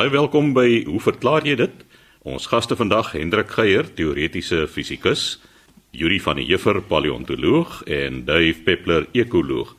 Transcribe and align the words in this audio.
Baie 0.00 0.08
welkom 0.08 0.54
by 0.56 0.86
Hoe 0.88 1.00
verklaar 1.04 1.44
jy 1.44 1.58
dit? 1.60 1.82
Ons 2.24 2.46
gaste 2.48 2.72
vandag 2.72 3.10
Hendrik 3.12 3.50
Geier, 3.52 3.84
teoretiese 3.92 4.62
fisikus, 4.64 5.42
Yuri 5.92 6.16
van 6.24 6.38
der 6.40 6.46
Heever, 6.48 6.78
paleontoloog 6.80 7.82
en 7.84 8.22
Dave 8.24 8.62
Peppler, 8.64 9.04
ekoloog. 9.12 9.74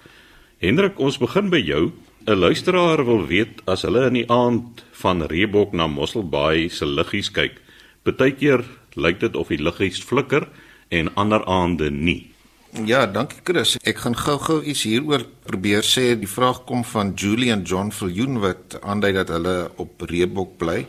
Hendrik, 0.62 1.02
ons 1.02 1.18
begin 1.18 1.50
by 1.50 1.58
jou. 1.66 1.90
'n 2.28 2.38
Luisteraar 2.38 3.02
wil 3.06 3.26
weet 3.26 3.66
as 3.66 3.82
hulle 3.82 4.06
in 4.06 4.20
die 4.22 4.30
aand 4.30 4.86
van 5.02 5.26
Reebok 5.26 5.74
na 5.74 5.88
Mosselbaai 5.88 6.70
se 6.70 6.86
liggies 6.86 7.32
kyk, 7.34 7.58
partykeer 8.06 8.62
lyk 8.94 9.20
dit 9.26 9.36
of 9.36 9.48
die 9.48 9.58
liggies 9.58 10.04
flikker 10.06 10.46
en 10.92 11.10
ander 11.16 11.42
aande 11.46 11.90
nie. 11.90 12.31
Ja, 12.72 13.04
dankie 13.04 13.42
Chris. 13.44 13.74
Ek 13.84 13.98
gaan 14.00 14.14
gou-gou 14.16 14.62
iets 14.64 14.86
hieroor 14.88 15.26
probeer 15.44 15.84
sê. 15.84 16.14
Die 16.16 16.30
vraag 16.30 16.62
kom 16.70 16.86
van 16.88 17.12
Julie 17.20 17.50
en 17.52 17.66
John 17.68 17.92
Viljoen 17.92 18.40
wat 18.40 18.78
aandui 18.80 19.12
dat 19.18 19.34
hulle 19.34 19.56
op 19.76 20.06
Reebok 20.08 20.56
bly. 20.62 20.86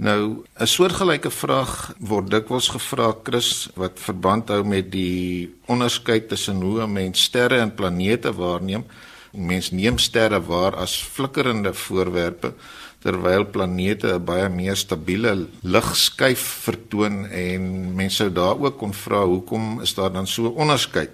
Nou, 0.00 0.44
'n 0.56 0.66
soortgelyke 0.66 1.30
vraag 1.30 1.92
word 1.98 2.30
dikwels 2.30 2.68
gevra 2.68 3.12
Chris 3.22 3.68
wat 3.74 4.00
verband 4.00 4.48
hou 4.48 4.64
met 4.64 4.90
die 4.90 5.52
onderskeid 5.66 6.28
tussen 6.28 6.62
hoe 6.62 6.80
'n 6.82 6.92
mens 6.92 7.22
sterre 7.22 7.58
en 7.58 7.74
planete 7.74 8.32
waarneem. 8.32 8.84
Mens 9.32 9.70
neem 9.70 9.98
sterre 9.98 10.40
waar 10.40 10.76
as 10.76 10.96
flikkerende 10.96 11.74
voorwerpe 11.74 12.54
terwyl 13.02 13.44
planete 13.44 14.14
'n 14.14 14.24
baie 14.24 14.48
meer 14.48 14.76
stabiele 14.76 15.46
ligskyf 15.62 16.40
vertoon 16.66 17.26
en 17.26 17.94
mense 17.94 18.16
sou 18.16 18.32
daar 18.32 18.58
ook 18.58 18.78
kon 18.78 18.94
vra 18.94 19.24
hoekom 19.24 19.80
is 19.80 19.94
daar 19.94 20.12
dan 20.12 20.26
so 20.26 20.48
onderskeid? 20.48 21.10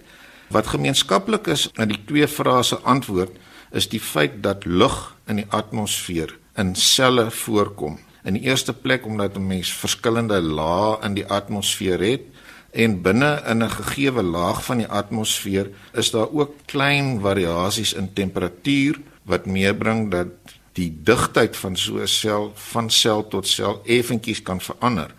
Wat 0.54 0.66
gemeenskaplik 0.70 1.48
is 1.50 1.66
aan 1.74 1.90
die 1.90 1.98
twee 2.06 2.26
vrae 2.30 2.62
se 2.62 2.76
antwoord 2.86 3.34
is 3.74 3.88
die 3.90 3.98
feit 4.00 4.36
dat 4.42 4.62
lug 4.64 4.94
in 5.26 5.40
die 5.40 5.46
atmosfeer 5.50 6.30
in 6.62 6.76
selle 6.78 7.24
voorkom. 7.34 7.96
In 8.22 8.38
die 8.38 8.44
eerste 8.46 8.72
plek 8.72 9.06
omdat 9.06 9.34
'n 9.34 9.46
mens 9.46 9.72
verskillende 9.72 10.38
lae 10.40 11.02
in 11.02 11.18
die 11.18 11.26
atmosfeer 11.26 11.98
het 11.98 12.22
en 12.70 13.02
binne 13.02 13.42
in 13.50 13.64
'n 13.64 13.70
gegeewe 13.70 14.22
laag 14.22 14.64
van 14.64 14.78
die 14.78 14.86
atmosfeer 14.86 15.70
is 15.92 16.10
daar 16.10 16.30
ook 16.30 16.54
klein 16.64 17.20
variasies 17.20 17.92
in 17.92 18.12
temperatuur 18.12 19.00
wat 19.22 19.46
meebring 19.46 20.10
dat 20.10 20.28
die 20.72 20.98
digtheid 21.02 21.56
van 21.56 21.76
so 21.76 21.98
'n 21.98 22.06
sel 22.06 22.52
van 22.54 22.90
sel 22.90 23.28
tot 23.28 23.46
sel 23.46 23.82
effentjies 23.84 24.42
kan 24.42 24.60
verander. 24.60 25.14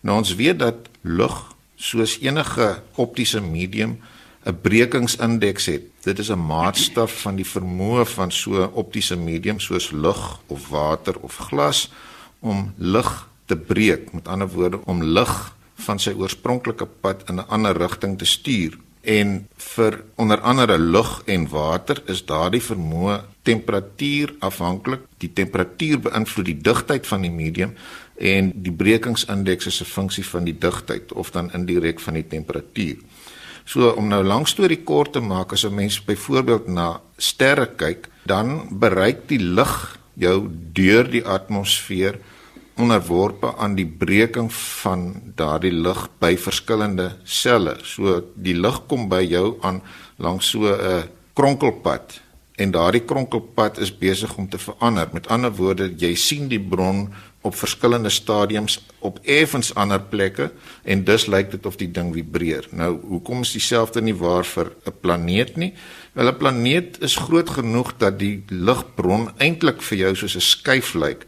Nou 0.00 0.18
ons 0.18 0.34
weet 0.34 0.58
dat 0.58 0.76
lug 1.00 1.54
soos 1.76 2.18
enige 2.20 2.82
optiese 2.94 3.40
medium 3.40 3.98
'n 4.46 4.60
brekingsindeks 4.62 5.66
het. 5.66 5.82
Dit 6.02 6.18
is 6.18 6.30
'n 6.30 6.46
maatstaf 6.46 7.20
van 7.20 7.36
die 7.36 7.46
vermoë 7.46 8.06
van 8.06 8.30
so 8.30 8.70
optiese 8.74 9.16
medium 9.16 9.60
soos 9.60 9.90
lug 9.90 10.40
of 10.46 10.68
water 10.68 11.18
of 11.20 11.36
glas 11.36 11.90
om 12.38 12.72
lig 12.76 13.28
te 13.44 13.56
breek. 13.56 14.12
Met 14.12 14.28
ander 14.28 14.48
woorde 14.48 14.80
om 14.84 15.02
lig 15.02 15.56
van 15.74 15.98
sy 15.98 16.10
oorspronklike 16.10 16.86
pad 17.00 17.22
in 17.28 17.34
'n 17.34 17.48
ander 17.48 17.76
rigting 17.76 18.18
te 18.18 18.24
stuur 18.24 18.78
en 19.00 19.48
vir 19.56 20.04
onder 20.14 20.40
andere 20.40 20.78
lug 20.78 21.22
en 21.24 21.48
water 21.48 22.02
is 22.06 22.24
daardie 22.24 22.62
vermoë 22.62 23.20
temperatuur 23.42 24.34
afhanklik. 24.38 25.00
Die 25.18 25.32
temperatuur 25.32 26.00
beïnvloed 26.00 26.44
die 26.44 26.60
digtheid 26.60 27.06
van 27.06 27.20
die 27.20 27.30
medium 27.30 27.74
en 28.16 28.52
die 28.54 28.72
brekingsindeks 28.72 29.66
is 29.66 29.80
'n 29.80 29.84
funksie 29.84 30.26
van 30.26 30.44
die 30.44 30.58
digtheid 30.58 31.12
of 31.12 31.30
dan 31.30 31.52
indirek 31.52 32.00
van 32.00 32.14
die 32.14 32.26
temperatuur. 32.26 32.96
So 33.66 33.90
om 33.98 34.06
nou 34.08 34.22
lank 34.22 34.46
storie 34.46 34.84
kort 34.86 35.16
te 35.16 35.20
maak, 35.20 35.52
as 35.52 35.64
'n 35.64 35.74
mens 35.74 35.98
byvoorbeeld 36.04 36.68
na 36.68 37.00
sterre 37.18 37.66
kyk, 37.66 38.08
dan 38.24 38.68
bereik 38.70 39.26
die 39.28 39.38
lig 39.38 39.98
jou 40.14 40.48
deur 40.72 41.10
die 41.10 41.24
atmosfeer 41.24 42.18
onderworpe 42.76 43.56
aan 43.56 43.74
die 43.74 43.86
breking 43.86 44.52
van 44.52 45.32
daardie 45.36 45.72
lig 45.72 46.08
by 46.20 46.36
verskillende 46.36 47.16
selle. 47.24 47.76
So 47.82 48.22
die 48.34 48.54
lig 48.54 48.86
kom 48.86 49.08
by 49.08 49.22
jou 49.24 49.56
aan 49.62 49.82
langs 50.16 50.50
so 50.50 50.68
'n 50.68 51.08
kronkelpad 51.34 52.20
en 52.56 52.70
daardie 52.70 53.04
kronkelpad 53.04 53.78
is 53.78 53.98
besig 53.98 54.36
om 54.36 54.48
te 54.48 54.58
verander. 54.58 55.08
Met 55.12 55.28
ander 55.28 55.52
woorde, 55.52 55.92
jy 55.96 56.14
sien 56.14 56.48
die 56.48 56.60
bron 56.60 57.12
op 57.46 57.54
verskillende 57.54 58.10
stadiums 58.10 58.80
op 58.98 59.20
effens 59.22 59.74
ander 59.74 60.00
plekke 60.00 60.50
en 60.82 61.04
dus 61.06 61.26
lyk 61.30 61.50
dit 61.54 61.66
of 61.66 61.78
die 61.78 61.90
ding 61.90 62.10
vibreer. 62.14 62.66
Nou, 62.70 62.96
hoekom 63.06 63.44
is 63.46 63.54
dieselfde 63.54 64.02
nie 64.02 64.16
waar 64.18 64.44
vir 64.44 64.72
'n 64.86 64.94
planeet 65.00 65.56
nie? 65.56 65.72
Wel 66.12 66.28
'n 66.28 66.36
planeet 66.36 67.00
is 67.00 67.16
groot 67.16 67.50
genoeg 67.50 67.94
dat 67.98 68.18
die 68.18 68.44
ligbron 68.48 69.30
eintlik 69.38 69.82
vir 69.82 69.98
jou 69.98 70.14
soos 70.14 70.36
'n 70.36 70.40
skyf 70.40 70.94
lyk. 70.94 71.26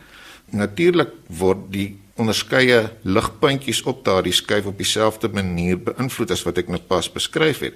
Natuurlik 0.51 1.11
word 1.29 1.71
die 1.71 1.99
onderskeie 2.19 2.91
ligpuntjies 3.03 3.83
op 3.83 4.05
daardie 4.05 4.33
skuif 4.33 4.67
op 4.67 4.79
dieselfde 4.79 5.29
manier 5.29 5.79
beïnvloed 5.79 6.31
as 6.31 6.43
wat 6.43 6.59
ek 6.59 6.69
nou 6.69 6.81
pas 6.81 7.13
beskryf 7.13 7.59
het. 7.59 7.75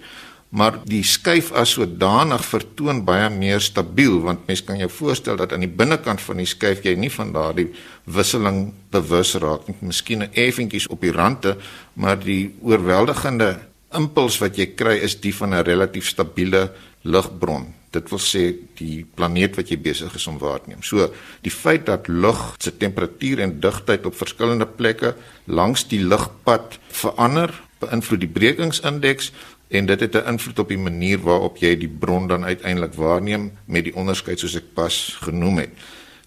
Maar 0.52 0.76
die 0.84 1.00
skuif 1.00 1.48
as 1.56 1.72
sodanig 1.78 2.42
vertoon 2.44 2.98
baie 3.08 3.30
meer 3.32 3.62
stabiel 3.64 4.18
want 4.20 4.44
mens 4.50 4.60
kan 4.68 4.76
jou 4.76 4.90
voorstel 4.92 5.38
dat 5.40 5.54
aan 5.56 5.64
die 5.64 5.70
binnekant 5.80 6.20
van 6.20 6.42
die 6.42 6.48
skuif 6.48 6.82
jy 6.84 6.92
nie 7.00 7.10
van 7.14 7.32
daardie 7.32 7.70
wisseling 8.04 8.66
bewus 8.92 9.32
raak 9.40 9.64
nie. 9.70 9.78
Miskien 9.80 10.26
effentjies 10.28 10.90
op 10.92 11.00
die 11.00 11.14
rande, 11.16 11.56
maar 11.96 12.20
die 12.20 12.52
oorweldigende 12.60 13.54
impuls 13.96 14.36
wat 14.44 14.60
jy 14.60 14.74
kry 14.76 14.98
is 15.00 15.16
die 15.24 15.32
van 15.32 15.54
'n 15.54 15.64
relatief 15.64 16.08
stabiele 16.12 16.70
ligbron. 17.02 17.72
Dit 17.90 18.08
wil 18.10 18.20
sê 18.20 18.54
die 18.76 19.04
planeet 19.04 19.56
wat 19.56 19.68
jy 19.70 19.76
besig 19.76 20.14
is 20.14 20.26
om 20.26 20.38
waar 20.38 20.60
te 20.60 20.68
neem. 20.68 20.82
So 20.82 21.12
die 21.42 21.50
feit 21.50 21.86
dat 21.86 22.08
lug 22.08 22.56
se 22.58 22.76
temperatuur 22.76 23.40
en 23.40 23.60
digtheid 23.60 24.06
op 24.06 24.14
verskillende 24.16 24.66
plekke 24.66 25.14
langs 25.44 25.88
die 25.88 26.00
lugpad 26.00 26.78
verander, 26.88 27.52
beïnvloed 27.82 28.20
die 28.20 28.30
brekingsindeks 28.30 29.32
en 29.72 29.86
dit 29.86 30.00
het 30.00 30.14
'n 30.14 30.28
invloed 30.28 30.58
op 30.58 30.68
die 30.68 30.78
manier 30.78 31.18
waarop 31.18 31.56
jy 31.56 31.76
die 31.76 31.88
bron 31.88 32.26
dan 32.28 32.44
uiteindelik 32.44 32.94
waarneem 32.94 33.52
met 33.64 33.84
die 33.84 33.94
onderskeid 33.94 34.38
soos 34.38 34.54
ek 34.54 34.74
pas 34.74 35.16
genoem 35.20 35.58
het. 35.58 35.70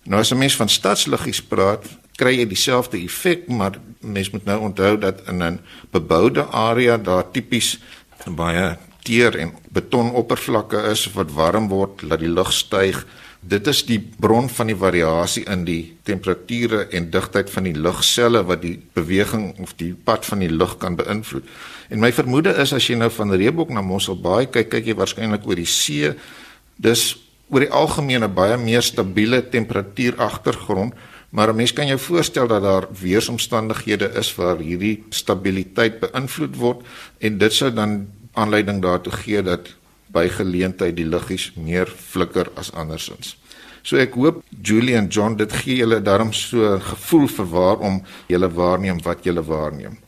Nou 0.04 0.20
as 0.20 0.32
'n 0.32 0.38
mens 0.38 0.56
van 0.56 0.70
stadsliggies 0.70 1.42
praat, 1.42 1.86
kry 2.16 2.38
jy 2.38 2.48
dieselfde 2.48 2.98
effek, 2.98 3.48
maar 3.48 3.80
mens 4.00 4.30
moet 4.30 4.46
nou 4.46 4.60
onthou 4.60 4.98
dat 4.98 5.22
in 5.28 5.44
'n 5.44 5.60
beboude 5.92 6.46
area 6.46 6.98
daar 6.98 7.32
tipies 7.32 7.80
baie 8.26 8.78
teer 9.04 9.36
en 9.38 9.54
betonoppervlakke 9.70 10.78
is 10.78 11.06
wat 11.14 11.32
warm 11.32 11.68
word, 11.68 12.02
laat 12.02 12.20
die 12.20 12.30
lug 12.30 12.54
styg. 12.54 13.06
Dit 13.46 13.68
is 13.70 13.84
die 13.86 14.00
bron 14.02 14.48
van 14.50 14.72
die 14.72 14.78
variasie 14.78 15.44
in 15.54 15.68
die 15.68 15.98
temperature 16.08 16.88
en 16.98 17.12
digtheid 17.14 17.52
van 17.54 17.68
die 17.68 17.76
lugselle 17.78 18.42
wat 18.50 18.64
die 18.64 18.80
beweging 18.98 19.52
of 19.62 19.76
die 19.78 19.92
pad 19.94 20.26
van 20.26 20.42
die 20.42 20.50
lug 20.50 20.80
kan 20.82 20.98
beïnvloed. 20.98 21.46
En 21.94 22.02
my 22.02 22.10
vermoede 22.16 22.56
is 22.64 22.74
as 22.74 22.88
jy 22.90 22.98
nou 22.98 23.12
van 23.14 23.36
Reebok 23.38 23.70
na 23.70 23.84
Mosselbaai 23.86 24.48
kyk, 24.50 24.72
kyk 24.74 24.90
jy 24.90 24.98
waarskynlik 24.98 25.46
oor 25.46 25.62
die 25.62 25.70
see. 25.70 26.16
Dis 26.82 27.12
oor 27.54 27.62
die 27.62 27.70
algemeen 27.70 28.26
'n 28.26 28.34
baie 28.34 28.58
meer 28.58 28.82
stabiele 28.82 29.44
temperatuur 29.46 30.18
agtergrond, 30.18 30.94
maar 31.30 31.50
'n 31.50 31.56
mens 31.56 31.74
kan 31.74 31.88
jou 31.88 32.00
voorstel 32.00 32.48
dat 32.48 32.64
daar 32.64 32.88
weeromstandighede 33.02 34.10
is 34.18 34.36
waar 34.36 34.58
hierdie 34.58 35.04
stabiliteit 35.10 36.00
beïnvloed 36.00 36.56
word 36.56 36.82
en 37.20 37.38
dit 37.38 37.54
sou 37.54 37.70
dan 37.70 38.08
aanleiding 38.34 38.82
daartoe 38.82 39.14
gee 39.14 39.42
dat 39.42 39.70
by 40.16 40.30
geleentheid 40.32 40.96
die 40.96 41.08
liggies 41.08 41.52
meer 41.60 41.90
flikker 41.90 42.50
as 42.56 42.72
andersins. 42.74 43.36
So 43.86 44.00
ek 44.02 44.16
hoop 44.18 44.40
Julie 44.66 44.96
en 44.98 45.12
John 45.14 45.36
dit 45.38 45.52
gee 45.62 45.84
julle 45.84 46.00
darm 46.02 46.32
so 46.34 46.80
gevoel 46.82 47.28
vir 47.36 47.50
waar 47.52 47.84
om 47.86 48.00
julle 48.32 48.50
waarneem 48.50 49.02
wat 49.06 49.28
julle 49.28 49.44
waarneem. 49.46 50.00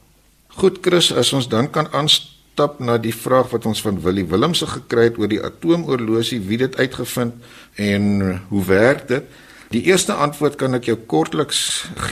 Goed 0.57 0.79
Chris, 0.81 1.11
as 1.13 1.29
ons 1.37 1.45
dan 1.51 1.69
kan 1.69 1.85
aanstap 1.93 2.79
na 2.81 2.95
die 2.97 3.13
vraag 3.13 3.51
wat 3.53 3.67
ons 3.69 3.83
van 3.85 3.99
Willie 4.01 4.25
Willemse 4.25 4.65
gekry 4.71 5.11
het 5.11 5.19
oor 5.21 5.29
die 5.29 5.43
atoomoorlosie, 5.43 6.39
wie 6.49 6.57
dit 6.63 6.79
uitgevind 6.79 7.35
en 7.75 8.07
hoe 8.49 8.63
werk 8.65 9.05
dit? 9.11 9.27
Die 9.67 9.81
eerste 9.89 10.15
antwoord 10.15 10.55
kan 10.55 10.77
ek 10.77 10.85
jou 10.87 10.95
kortliks 11.11 11.59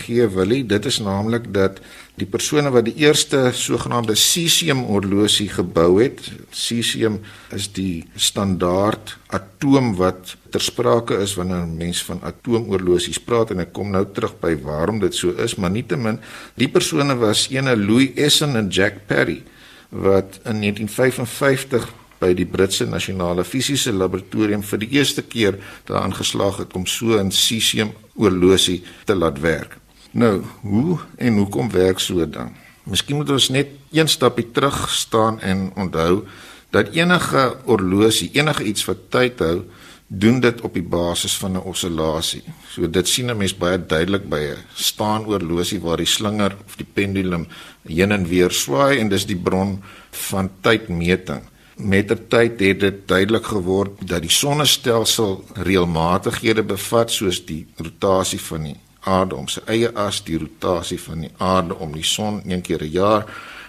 gee, 0.01 0.25
Willie. 0.27 0.65
Dit 0.67 0.89
is 0.89 0.97
naamlik 0.99 1.45
dat 1.55 1.77
die 2.19 2.27
persone 2.27 2.67
wat 2.75 2.83
die 2.89 2.97
eerste 2.99 3.47
sogenaamde 3.55 4.17
cesium 4.19 4.81
horlosie 4.89 5.47
gebou 5.53 6.01
het, 6.01 6.19
cesium 6.51 7.21
is 7.55 7.69
die 7.71 8.03
standaard 8.19 9.15
atoom 9.35 9.93
wat 9.99 10.35
ter 10.51 10.63
sprake 10.63 11.15
is 11.23 11.37
wanneer 11.39 11.63
'n 11.63 11.77
mens 11.79 12.03
van 12.03 12.19
atoomoorlosies 12.27 13.23
praat 13.23 13.51
en 13.51 13.63
ek 13.63 13.73
kom 13.73 13.91
nou 13.91 14.03
terug 14.03 14.35
by 14.39 14.55
waarom 14.59 14.99
dit 14.99 15.15
so 15.15 15.31
is, 15.31 15.55
maar 15.55 15.71
nietemin, 15.71 16.19
die 16.55 16.67
persone 16.67 17.15
was 17.15 17.47
ene 17.51 17.75
Louis 17.75 18.11
Essen 18.15 18.55
en 18.55 18.67
Jack 18.67 19.07
Perry 19.07 19.43
wat 19.89 20.39
in 20.43 20.59
1955 20.59 21.87
by 22.25 22.33
die 22.33 22.47
Britse 22.49 22.87
Nasionale 22.89 23.45
Fisiese 23.45 23.93
Laboratorium 23.93 24.63
vir 24.65 24.81
die 24.81 24.91
eerste 24.97 25.21
keer 25.21 25.59
daaraan 25.85 26.15
geslaag 26.17 26.63
het 26.63 26.73
om 26.77 26.85
so 26.89 27.19
'n 27.19 27.31
cesium 27.31 27.93
oorlosie 28.15 28.81
te 29.05 29.15
laat 29.15 29.39
werk. 29.39 29.77
Nou, 30.11 30.43
hoe 30.61 30.99
en 31.17 31.37
hoekom 31.37 31.69
werk 31.71 31.99
so 31.99 32.25
dan? 32.25 32.55
Miskien 32.83 33.17
moet 33.17 33.29
ons 33.29 33.49
net 33.49 33.67
een 33.91 34.07
stapie 34.07 34.51
terug 34.51 34.89
staan 34.89 35.39
en 35.41 35.71
onthou 35.75 36.23
dat 36.69 36.93
enige 36.93 37.57
oorlosie, 37.65 38.29
enige 38.33 38.63
iets 38.63 38.85
wat 38.85 39.09
tyd 39.09 39.39
hou, 39.39 39.63
doen 40.07 40.39
dit 40.39 40.61
op 40.61 40.73
die 40.73 40.83
basis 40.83 41.37
van 41.37 41.51
'n 41.51 41.65
osillasie. 41.65 42.43
So 42.69 42.89
dit 42.89 43.07
sien 43.07 43.29
'n 43.29 43.37
mens 43.37 43.57
baie 43.57 43.85
duidelik 43.85 44.29
by 44.29 44.39
'n 44.39 44.63
staanoorlosie 44.73 45.81
waar 45.81 45.97
die 45.97 46.05
slinger 46.05 46.55
of 46.65 46.75
die 46.75 46.87
pendulum 46.93 47.47
heen 47.87 48.11
en 48.11 48.27
weer 48.27 48.51
swaai 48.51 48.99
en 48.99 49.09
dis 49.09 49.25
die 49.25 49.41
bron 49.43 49.83
van 50.11 50.49
tydmeting. 50.61 51.41
Met 51.75 52.07
die 52.07 52.27
tyd 52.27 52.59
het 52.59 52.79
dit 52.79 53.07
duidelik 53.07 53.45
geword 53.51 53.99
dat 54.07 54.21
die 54.23 54.31
sonnestelsel 54.31 55.43
reëlmatighede 55.67 56.63
bevat 56.63 57.11
soos 57.11 57.41
die 57.45 57.65
rotasie 57.75 58.39
van 58.39 58.69
die 58.69 58.77
aarde 59.03 59.35
om 59.35 59.49
sy 59.51 59.61
eie 59.67 59.91
as, 59.91 60.21
die 60.23 60.37
rotasie 60.39 60.99
van 61.01 61.25
die 61.27 61.31
aarde 61.37 61.75
om 61.75 61.91
die 61.93 62.05
son 62.07 62.41
een 62.45 62.61
keer 62.61 62.81
'n 62.83 62.91
jaar 62.91 63.25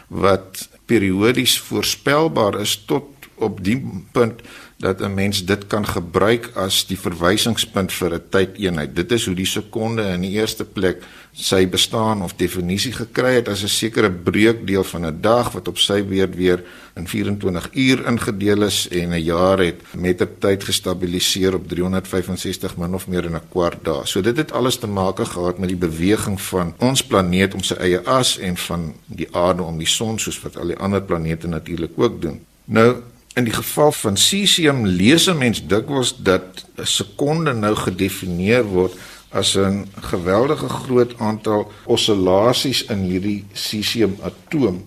wat 0.08 0.68
periodies 0.86 1.58
voorspelbaar 1.58 2.60
is 2.60 2.76
tot 2.86 3.04
op 3.34 3.64
die 3.64 3.78
punt 4.12 4.40
dat 4.76 5.00
'n 5.00 5.14
mens 5.14 5.44
dit 5.44 5.66
kan 5.66 5.86
gebruik 5.86 6.50
as 6.54 6.86
die 6.86 6.98
verwysingspunt 6.98 7.92
vir 7.92 8.14
'n 8.14 8.22
tydeenheid. 8.28 8.96
Dit 8.96 9.12
is 9.12 9.26
hoe 9.26 9.34
die 9.34 9.46
sekonde 9.46 10.02
in 10.02 10.20
die 10.20 10.30
eerste 10.30 10.64
plek 10.64 11.02
sy 11.32 11.68
bestaan 11.68 12.22
of 12.22 12.34
definisie 12.34 12.92
gekry 12.92 13.34
het 13.34 13.48
as 13.48 13.62
'n 13.62 13.68
sekere 13.68 14.10
breukdeel 14.10 14.84
van 14.84 15.06
'n 15.06 15.20
dag 15.20 15.52
wat 15.52 15.68
op 15.68 15.78
sy 15.78 16.04
beurt 16.04 16.34
weer 16.34 16.64
in 16.94 17.08
24 17.08 17.68
uur 17.72 18.06
ingedeel 18.06 18.62
is 18.62 18.88
en 18.88 19.08
'n 19.10 19.22
jaar 19.22 19.58
het 19.58 19.82
met 19.94 20.20
'n 20.20 20.28
tyd 20.38 20.64
gestabiliseer 20.64 21.54
op 21.54 21.68
365 21.68 22.76
min 22.76 22.94
of 22.94 23.08
meer 23.08 23.24
in 23.24 23.34
'n 23.34 23.48
kwart 23.48 23.84
dag. 23.84 24.08
So 24.08 24.20
dit 24.20 24.36
het 24.36 24.52
alles 24.52 24.76
te 24.76 24.86
maak 24.86 25.18
gehad 25.18 25.58
met 25.58 25.68
die 25.68 25.78
beweging 25.78 26.40
van 26.40 26.74
ons 26.78 27.04
planeet 27.04 27.54
om 27.54 27.62
sy 27.62 27.74
eie 27.74 28.00
as 28.00 28.38
en 28.38 28.56
van 28.56 28.94
die 29.06 29.28
aarde 29.30 29.62
om 29.62 29.78
die 29.78 29.86
son 29.86 30.18
soos 30.18 30.40
wat 30.40 30.56
al 30.56 30.66
die 30.66 30.76
ander 30.76 31.02
planete 31.02 31.46
natuurlik 31.46 31.92
ook 31.96 32.22
doen. 32.22 32.40
Nou 32.64 32.96
In 33.36 33.44
die 33.44 33.52
geval 33.52 33.92
van 33.92 34.16
cesium 34.16 34.86
lees 34.86 35.26
'n 35.28 35.36
mens 35.36 35.60
dikwels 35.66 36.16
dat 36.16 36.64
'n 36.76 36.84
sekonde 36.84 37.52
nou 37.52 37.74
gedefinieer 37.76 38.64
word 38.64 38.94
as 39.28 39.56
'n 39.56 39.84
geweldige 40.00 40.68
groot 40.68 41.12
aantal 41.18 41.72
oscillasies 41.84 42.84
in 42.84 42.98
hierdie 42.98 43.44
cesium 43.52 44.16
atoom. 44.22 44.84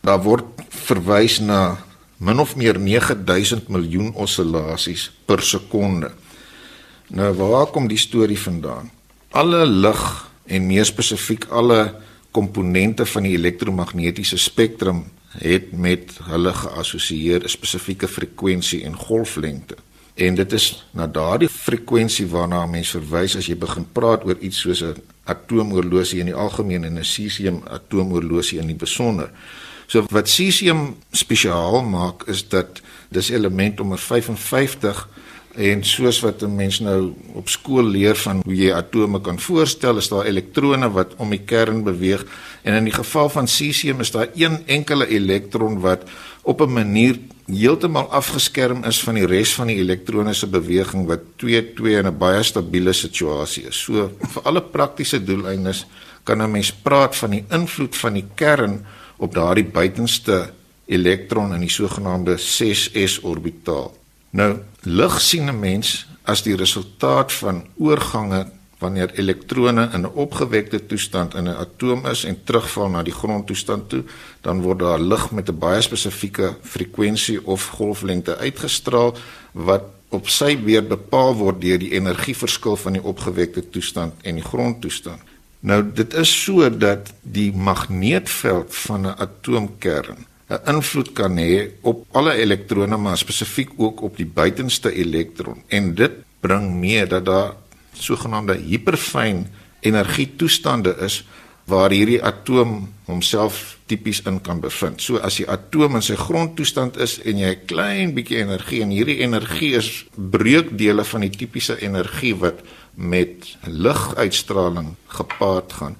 Daar 0.00 0.22
word 0.22 0.44
verwys 0.68 1.38
na 1.38 1.84
min 2.16 2.38
of 2.38 2.56
meer 2.56 2.78
9000 2.78 3.68
miljoen 3.68 4.12
oscillasies 4.14 5.10
per 5.24 5.42
sekonde. 5.42 6.10
Nou 7.06 7.34
waar 7.34 7.66
kom 7.66 7.88
die 7.88 7.98
storie 7.98 8.38
vandaan? 8.38 8.90
Alle 9.30 9.66
lig 9.66 10.30
en 10.46 10.66
meer 10.66 10.84
spesifiek 10.84 11.44
alle 11.44 11.94
komponente 12.30 13.06
van 13.06 13.22
die 13.22 13.36
elektromagnetiese 13.36 14.38
spektrum 14.38 15.04
het 15.38 15.72
met 15.72 16.18
hulle 16.24 16.52
geassosieer 16.52 17.44
'n 17.44 17.48
spesifieke 17.48 18.08
frekwensie 18.08 18.84
en 18.84 18.96
golflengte. 18.96 19.76
En 20.14 20.34
dit 20.34 20.52
is 20.52 20.84
na 20.90 21.06
daardie 21.06 21.48
frekwensie 21.48 22.26
waarna 22.26 22.66
mens 22.66 22.90
verwys 22.90 23.36
as 23.36 23.46
jy 23.46 23.56
begin 23.56 23.86
praat 23.92 24.24
oor 24.24 24.36
iets 24.38 24.60
soos 24.60 24.82
'n 24.82 25.02
atoomoorlosie 25.24 26.20
in 26.20 26.26
die 26.26 26.34
algemeen 26.34 26.84
en 26.84 26.98
'n 26.98 27.04
cesium 27.04 27.62
atoomoorlosie 27.64 28.58
in 28.58 28.66
die 28.66 28.76
besonder. 28.76 29.30
So 29.86 30.04
wat 30.10 30.28
cesium 30.28 30.96
spesiaal 31.10 31.82
maak 31.82 32.22
is 32.26 32.48
dat 32.48 32.80
dis 33.08 33.28
element 33.28 33.76
nommer 33.76 33.98
55 33.98 35.08
En 35.52 35.84
soos 35.84 36.20
wat 36.20 36.42
'n 36.42 36.54
mens 36.54 36.80
nou 36.80 37.12
op 37.32 37.48
skool 37.48 37.84
leer 37.84 38.16
van 38.16 38.40
hoe 38.44 38.54
jy 38.56 38.72
atome 38.72 39.20
kan 39.20 39.40
voorstel, 39.40 39.96
is 39.96 40.08
daar 40.08 40.24
elektrone 40.24 40.90
wat 40.90 41.14
om 41.16 41.30
die 41.30 41.44
kern 41.44 41.82
beweeg 41.82 42.24
en 42.62 42.74
in 42.74 42.84
die 42.84 42.92
geval 42.92 43.28
van 43.28 43.48
cesium 43.48 44.00
is 44.00 44.10
daar 44.10 44.28
een 44.34 44.66
enkele 44.66 45.06
elektron 45.08 45.80
wat 45.80 46.02
op 46.42 46.60
'n 46.60 46.72
manier 46.72 47.18
heeltemal 47.46 48.10
afgeskerm 48.10 48.84
is 48.84 49.02
van 49.02 49.14
die 49.14 49.26
res 49.26 49.54
van 49.54 49.66
die 49.66 49.76
elektrone 49.76 50.32
se 50.34 50.46
beweging 50.46 51.06
wat 51.06 51.20
2-2 51.36 51.98
in 51.98 52.06
'n 52.06 52.18
baie 52.18 52.42
stabiele 52.42 52.92
situasie 52.92 53.66
is. 53.66 53.76
So 53.76 54.10
vir 54.18 54.42
alle 54.42 54.62
praktiese 54.62 55.24
doeleindes 55.24 55.86
kan 56.22 56.42
'n 56.42 56.50
mens 56.50 56.72
praat 56.72 57.16
van 57.16 57.30
die 57.30 57.44
invloed 57.50 57.96
van 57.96 58.12
die 58.12 58.26
kern 58.34 58.86
op 59.16 59.34
daardie 59.34 59.64
buitenste 59.64 60.50
elektron 60.86 61.54
in 61.54 61.60
die 61.60 61.70
sogenaamde 61.70 62.36
6s 62.38 63.22
orbitaal. 63.22 64.01
Nou 64.32 64.62
lig 64.88 65.20
sien 65.20 65.48
'n 65.48 65.58
mens 65.58 66.06
as 66.24 66.42
die 66.42 66.56
resultaat 66.56 67.32
van 67.32 67.66
oorgange 67.76 68.46
wanneer 68.78 69.10
elektrone 69.14 69.90
in 69.92 70.00
'n 70.00 70.14
opgewekte 70.24 70.86
toestand 70.86 71.34
in 71.34 71.44
'n 71.48 71.60
atoom 71.64 72.06
is 72.06 72.24
en 72.24 72.44
terugval 72.44 72.88
na 72.88 73.02
die 73.02 73.12
grondtoestand 73.12 73.88
toe, 73.88 74.02
dan 74.40 74.62
word 74.62 74.78
daar 74.78 75.00
lig 75.00 75.30
met 75.30 75.48
'n 75.48 75.58
baie 75.58 75.80
spesifieke 75.80 76.56
frekwensie 76.62 77.46
of 77.46 77.68
golflengte 77.68 78.36
uitgestraal 78.36 79.16
wat 79.52 79.84
op 80.08 80.28
sy 80.28 80.58
beurt 80.58 80.88
bepaal 80.88 81.34
word 81.34 81.60
deur 81.60 81.78
die 81.78 81.92
energieverskil 81.92 82.76
van 82.76 82.92
die 82.92 83.02
opgewekte 83.02 83.70
toestand 83.70 84.12
en 84.22 84.34
die 84.34 84.44
grondtoestand. 84.44 85.20
Nou 85.60 85.92
dit 85.94 86.14
is 86.14 86.42
so 86.42 86.76
dat 86.78 87.12
die 87.22 87.52
magneetveld 87.52 88.74
van 88.74 89.00
'n 89.06 89.14
atoomkern 89.18 90.26
'n 90.52 90.74
invloed 90.74 91.12
kan 91.12 91.36
hê 91.36 91.70
op 91.80 92.06
alle 92.12 92.34
elektrone 92.34 92.96
maar 92.96 93.18
spesifiek 93.18 93.70
ook 93.76 94.02
op 94.02 94.16
die 94.16 94.26
buitenste 94.26 94.92
elektron 94.92 95.62
en 95.68 95.94
dit 95.94 96.12
bring 96.40 96.74
mee 96.74 97.06
dat 97.06 97.24
daar 97.24 97.54
sogenaamde 97.92 98.56
hiperfyn 98.56 99.46
energietoestande 99.80 100.96
is 101.00 101.24
waar 101.64 101.90
hierdie 101.94 102.22
atoom 102.22 102.88
homself 103.06 103.78
tipies 103.86 104.22
in 104.26 104.40
kan 104.40 104.60
bevind. 104.60 105.02
So 105.02 105.20
as 105.22 105.38
die 105.38 105.46
atoom 105.48 105.96
in 105.98 106.02
sy 106.04 106.16
grondtoestand 106.18 106.96
is 106.96 107.18
en 107.22 107.38
jy 107.38 107.52
'n 107.54 107.66
klein 107.66 108.14
bietjie 108.14 108.42
energie 108.42 108.82
en 108.82 108.90
hierdie 108.90 109.20
energie 109.22 109.74
is 109.76 110.06
breukdele 110.14 111.04
van 111.04 111.20
die 111.20 111.30
tipiese 111.30 111.80
energie 111.80 112.34
wat 112.34 112.60
met 112.94 113.56
liguitstraling 113.64 114.96
gepaard 115.06 115.72
gaan 115.72 115.96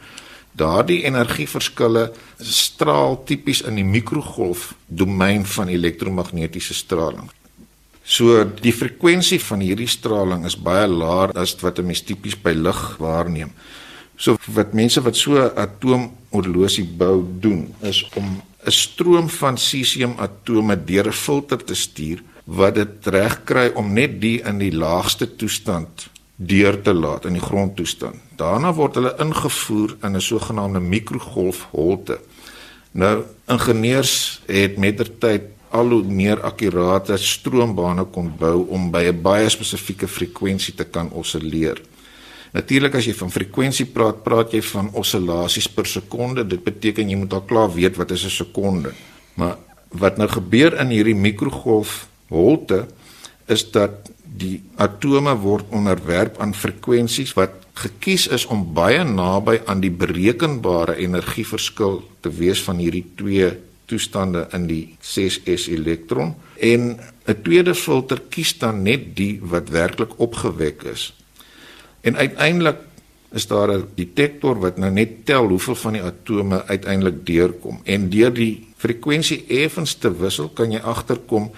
daardie 0.58 1.02
energieverskille 1.08 2.10
straal 2.38 3.16
tipies 3.24 3.62
in 3.68 3.78
die 3.80 3.86
mikrogolf 3.86 4.72
domein 4.86 5.46
van 5.46 5.68
elektromagnetiese 5.72 6.74
straling. 6.74 7.30
So 8.02 8.42
die 8.44 8.74
frekwensie 8.74 9.40
van 9.40 9.62
hierdie 9.62 9.88
straling 9.88 10.44
is 10.46 10.58
baie 10.58 10.88
laer 10.90 11.32
as 11.38 11.54
wat 11.62 11.78
'n 11.78 11.86
mens 11.86 12.02
tipies 12.02 12.36
by 12.36 12.52
lig 12.52 12.96
waarneem. 12.98 13.52
So 14.16 14.36
wat 14.54 14.74
mense 14.74 15.00
wat 15.00 15.16
so 15.16 15.38
'n 15.38 15.56
atoomoorlosie 15.56 16.84
bou 16.84 17.24
doen 17.40 17.74
is 17.80 18.04
om 18.14 18.42
'n 18.66 18.70
stroom 18.70 19.28
van 19.28 19.58
cesium 19.58 20.14
atome 20.18 20.76
deur 20.84 21.06
'n 21.06 21.12
filter 21.12 21.64
te 21.64 21.74
stuur 21.74 22.22
wat 22.44 22.74
dit 22.74 23.06
regkry 23.06 23.70
om 23.74 23.92
net 23.92 24.20
die 24.20 24.42
in 24.42 24.58
die 24.58 24.74
laagste 24.74 25.36
toestand 25.36 26.11
deur 26.46 26.80
te 26.82 26.94
laat 26.94 27.24
in 27.28 27.36
die 27.38 27.42
grondtoestand. 27.42 28.16
Daarna 28.36 28.72
word 28.74 28.98
hulle 28.98 29.14
ingevoer 29.18 29.96
in 30.02 30.16
'n 30.16 30.20
sogenaamde 30.20 30.80
mikrogolfholte. 30.80 32.20
Nou 32.92 33.24
ingenieurs 33.48 34.42
het 34.46 34.76
mettertyd 34.76 35.42
al 35.70 35.88
hoe 35.88 36.02
meer 36.02 36.40
akkurate 36.40 37.16
stroombane 37.16 38.04
kon 38.04 38.32
bou 38.38 38.66
om 38.68 38.90
by 38.90 39.04
'n 39.08 39.22
baie 39.22 39.48
spesifieke 39.48 40.08
frekwensie 40.08 40.74
te 40.74 40.84
kan 40.84 41.10
osilleer. 41.12 41.80
Natuurlik 42.52 42.94
as 42.94 43.06
jy 43.08 43.14
van 43.14 43.30
frekwensie 43.30 43.86
praat, 43.86 44.22
praat 44.22 44.52
jy 44.52 44.62
van 44.62 44.90
oscillasies 44.92 45.68
per 45.68 45.86
sekonde. 45.86 46.44
Dit 46.46 46.64
beteken 46.64 47.08
jy 47.08 47.16
moet 47.16 47.32
al 47.32 47.46
klaar 47.48 47.72
weet 47.72 47.96
wat 47.96 48.10
is 48.10 48.24
'n 48.24 48.30
sekonde. 48.44 48.92
Maar 49.34 49.56
wat 49.88 50.16
nou 50.16 50.28
gebeur 50.28 50.78
in 50.80 50.88
hierdie 50.88 51.14
mikrogolfholte 51.14 52.86
is 53.46 53.70
dat 53.70 54.11
die 54.38 54.62
atome 54.80 55.34
word 55.42 55.68
onderwerp 55.70 56.38
aan 56.40 56.54
frekwensies 56.54 57.34
wat 57.38 57.58
gekies 57.78 58.26
is 58.28 58.46
om 58.52 58.64
baie 58.76 59.04
naby 59.04 59.58
aan 59.66 59.80
die 59.80 59.92
berekenbare 59.92 60.96
energieverskil 61.00 62.02
te 62.20 62.32
wees 62.36 62.62
van 62.64 62.80
hierdie 62.82 63.04
twee 63.16 63.50
toestande 63.90 64.46
in 64.56 64.68
die 64.68 64.84
6s 65.00 65.68
elektron 65.72 66.34
en 66.60 66.98
'n 67.26 67.42
tweede 67.42 67.74
filter 67.74 68.20
kies 68.30 68.58
dan 68.58 68.82
net 68.82 69.16
die 69.16 69.40
wat 69.42 69.68
werklik 69.68 70.18
opgewek 70.18 70.82
is. 70.82 71.12
En 72.00 72.16
uiteindelik 72.16 72.78
is 73.32 73.46
daar 73.46 73.70
'n 73.72 73.88
detektor 73.94 74.58
wat 74.60 74.76
nou 74.76 74.90
net 74.90 75.24
tel 75.24 75.48
hoeveel 75.48 75.74
van 75.74 75.92
die 75.92 76.02
atome 76.02 76.64
uiteindelik 76.66 77.26
deurkom 77.26 77.80
en 77.84 78.10
deur 78.10 78.32
die 78.32 78.66
frekwensie 78.76 79.44
effens 79.48 79.94
te 79.94 80.10
wissel 80.16 80.48
kan 80.48 80.70
jy 80.70 80.78
agterkom 80.78 81.50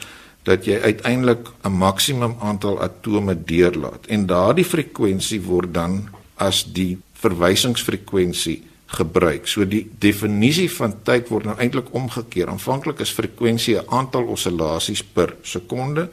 dat 0.45 0.67
jy 0.69 0.77
uiteindelik 0.81 1.49
'n 1.65 1.73
maksimum 1.73 2.37
aantal 2.41 2.81
atome 2.81 3.45
deurlaat 3.45 4.07
en 4.07 4.27
daardie 4.27 4.65
frekwensie 4.65 5.41
word 5.43 5.75
dan 5.75 6.09
as 6.37 6.65
die 6.65 6.99
verwysingsfrekwensie 7.13 8.63
gebruik. 8.87 9.49
So 9.49 9.65
die 9.65 9.87
definisie 9.99 10.69
van 10.71 10.95
tyd 11.03 11.29
word 11.29 11.49
nou 11.49 11.57
eintlik 11.59 11.91
omgekeer. 11.97 12.49
Aanvanklik 12.49 13.01
is 13.01 13.11
frekwensie 13.11 13.77
'n 13.79 13.89
aantal 13.89 14.25
oscillasies 14.25 15.03
per 15.03 15.37
sekonde. 15.43 16.09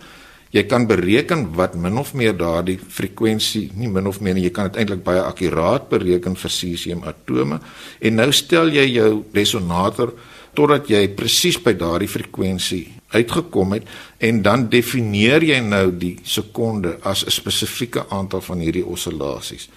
Jy 0.52 0.64
kan 0.64 0.88
bereken 0.88 1.54
wat 1.56 1.76
min 1.76 1.98
of 1.98 2.14
meer 2.14 2.38
daardie 2.38 2.80
frekwensie, 2.88 3.72
nie 3.74 3.88
min 3.88 4.08
of 4.08 4.20
meer 4.20 4.34
nie, 4.34 4.44
jy 4.44 4.50
kan 4.50 4.68
dit 4.68 4.76
eintlik 4.76 5.04
baie 5.04 5.22
akkuraat 5.22 5.90
bereken 5.90 6.36
vir 6.36 6.50
cesium 6.50 7.04
atome. 7.04 7.60
En 8.00 8.16
nou 8.16 8.32
stel 8.32 8.68
jy 8.68 8.92
jou 8.92 9.24
resonator 9.34 10.14
totdat 10.54 10.88
jy 10.88 11.08
presies 11.08 11.62
by 11.62 11.74
daardie 11.74 12.08
frekwensie 12.08 13.01
uitgekom 13.12 13.72
het 13.78 13.88
en 14.18 14.42
dan 14.42 14.70
definieer 14.70 15.44
jy 15.44 15.60
nou 15.60 15.92
die 15.98 16.18
sekonde 16.24 16.98
as 17.02 17.26
'n 17.26 17.32
spesifieke 17.32 18.06
aantal 18.10 18.42
van 18.42 18.60
hierdie 18.60 18.86
oscillasies. 18.86 19.70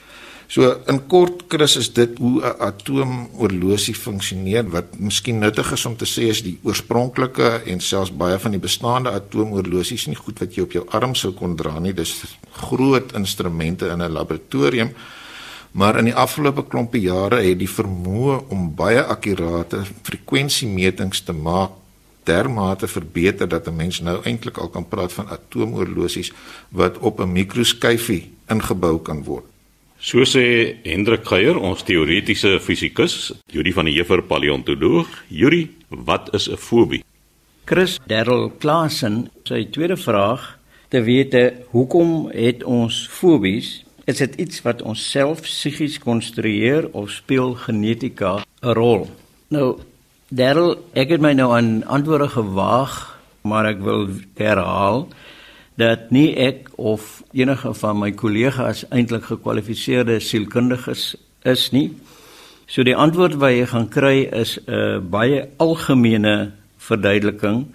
So 0.47 0.69
in 0.87 1.01
kort 1.09 1.47
Chris 1.49 1.77
is 1.77 1.89
dit 1.93 2.19
hoe 2.19 2.43
'n 2.43 2.61
atoomoorlosie 2.61 3.95
funksioneer 3.95 4.69
wat 4.71 4.99
miskien 4.99 5.39
nuttig 5.39 5.73
is 5.73 5.87
om 5.87 5.97
te 5.97 6.05
sê 6.05 6.29
is 6.29 6.43
die 6.43 6.59
oorspronklike 6.63 7.63
en 7.67 7.81
selfs 7.81 8.13
baie 8.13 8.39
van 8.39 8.51
die 8.51 8.61
bestaande 8.61 9.11
atoomoorlosies 9.11 10.07
nie 10.07 10.17
goed 10.17 10.39
wat 10.39 10.55
jy 10.55 10.63
op 10.63 10.73
jou 10.73 10.85
arm 10.91 11.15
sou 11.15 11.33
kon 11.33 11.57
dra 11.57 11.79
nie. 11.79 11.93
Dis 11.93 12.23
groot 12.53 13.13
instrumente 13.13 13.89
in 13.89 14.03
'n 14.03 14.13
laboratorium. 14.13 14.93
Maar 15.73 15.99
in 15.99 16.05
die 16.05 16.15
afgelope 16.15 16.69
klompie 16.69 17.01
jare 17.03 17.43
het 17.43 17.59
die 17.59 17.69
vermoë 17.69 18.45
om 18.49 18.75
baie 18.75 19.03
akkurate 19.03 19.83
frekwensiemetings 20.03 21.25
te 21.25 21.33
maak 21.33 21.71
dermate 22.25 22.89
verbeter 22.89 23.49
dat 23.49 23.67
'n 23.69 23.77
mens 23.77 24.01
nou 24.01 24.23
eintlik 24.25 24.59
al 24.59 24.69
kan 24.69 24.89
praat 24.89 25.13
van 25.13 25.29
atoomoorlosies 25.29 26.33
wat 26.69 26.99
op 26.99 27.21
'n 27.21 27.33
mikroskyfie 27.33 28.31
ingebou 28.49 28.99
kan 28.99 29.25
word. 29.25 29.45
So 29.99 30.25
sê 30.25 30.77
Hendrik 30.83 31.25
Geier, 31.25 31.57
ons 31.57 31.83
teoretiese 31.83 32.61
fisikus, 32.61 33.33
Juri 33.47 33.73
van 33.73 33.85
der 33.85 33.95
Heever 33.95 34.23
paleontoloog. 34.23 35.09
Juri, 35.29 35.71
wat 35.89 36.35
is 36.35 36.49
'n 36.51 36.57
fobie? 36.57 37.05
Chris 37.65 37.99
Darrell 38.07 38.51
Klasen, 38.59 39.31
sy 39.45 39.65
tweede 39.71 39.97
vraag, 39.97 40.59
te 40.89 41.01
weet 41.03 41.53
hoekom 41.71 42.29
het 42.31 42.65
ons 42.65 43.09
fobies? 43.11 43.85
Is 44.05 44.17
dit 44.17 44.35
iets 44.35 44.63
wat 44.63 44.83
ons 44.83 45.11
self 45.11 45.41
psigies 45.41 45.99
konstrueer 45.99 46.89
of 46.93 47.11
speel 47.11 47.55
genetika 47.55 48.45
'n 48.61 48.73
rol? 48.73 49.09
Nou, 49.49 49.79
Darrell, 50.33 50.79
ek 50.97 51.11
het 51.13 51.21
my 51.21 51.35
nou 51.37 51.51
aan 51.53 51.83
antwoorde 51.85 52.31
gewaag, 52.33 52.95
maar 53.45 53.67
ek 53.69 53.83
wil 53.85 54.07
herhaal 54.41 55.05
dat 55.77 56.09
nie 56.15 56.31
ek 56.39 56.71
of 56.81 57.21
enige 57.35 57.75
van 57.77 57.99
my 57.99 58.09
kollegas 58.17 58.85
eintlik 58.95 59.27
gekwalifiseerde 59.29 60.21
sielkundiges 60.23 61.13
is 61.45 61.67
nie. 61.75 61.91
So 62.65 62.87
die 62.87 62.97
antwoord 62.97 63.37
wat 63.43 63.53
jy 63.53 63.67
gaan 63.69 63.89
kry 63.93 64.17
is 64.33 64.57
'n 64.65 65.11
baie 65.11 65.49
algemene 65.59 66.53
verduideliking 66.79 67.67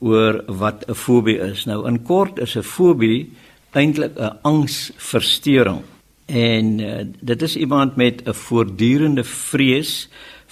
oor 0.00 0.42
wat 0.48 0.84
'n 0.88 0.94
fobie 0.94 1.38
is. 1.38 1.66
Nou 1.66 1.86
in 1.86 2.02
kort 2.02 2.38
is 2.38 2.56
'n 2.56 2.62
fobie 2.62 3.30
eintlik 3.72 4.18
'n 4.18 4.38
angsversteuring. 4.42 5.82
En 6.26 6.80
uh, 6.80 7.04
dit 7.20 7.42
is 7.42 7.56
iemand 7.56 7.96
met 7.96 8.22
'n 8.24 8.32
voortdurende 8.32 9.24
vrees 9.24 10.08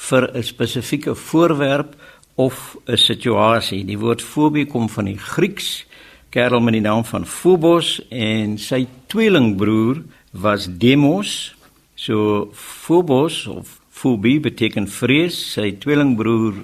vir 0.09 0.31
'n 0.35 0.43
spesifieke 0.43 1.15
voorwerp 1.15 1.95
of 2.35 2.77
'n 2.87 2.97
situasie. 2.97 3.85
Die 3.85 3.99
woord 3.99 4.23
fobie 4.23 4.67
kom 4.67 4.89
van 4.89 5.05
die 5.05 5.19
Grieks 5.19 5.85
kerel 6.33 6.61
met 6.61 6.73
die 6.73 6.81
naam 6.81 7.05
van 7.05 7.27
Phobos 7.27 8.01
en 8.09 8.57
sy 8.59 8.87
tweelingbroer 9.13 10.03
was 10.31 10.69
Demos. 10.81 11.55
So 11.95 12.49
Phobos 12.53 13.47
of 13.47 13.81
phobie 13.93 14.41
beteken 14.41 14.89
vrees. 14.89 15.37
Sy 15.53 15.75
tweelingbroer 15.83 16.55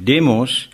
Demos 0.00 0.68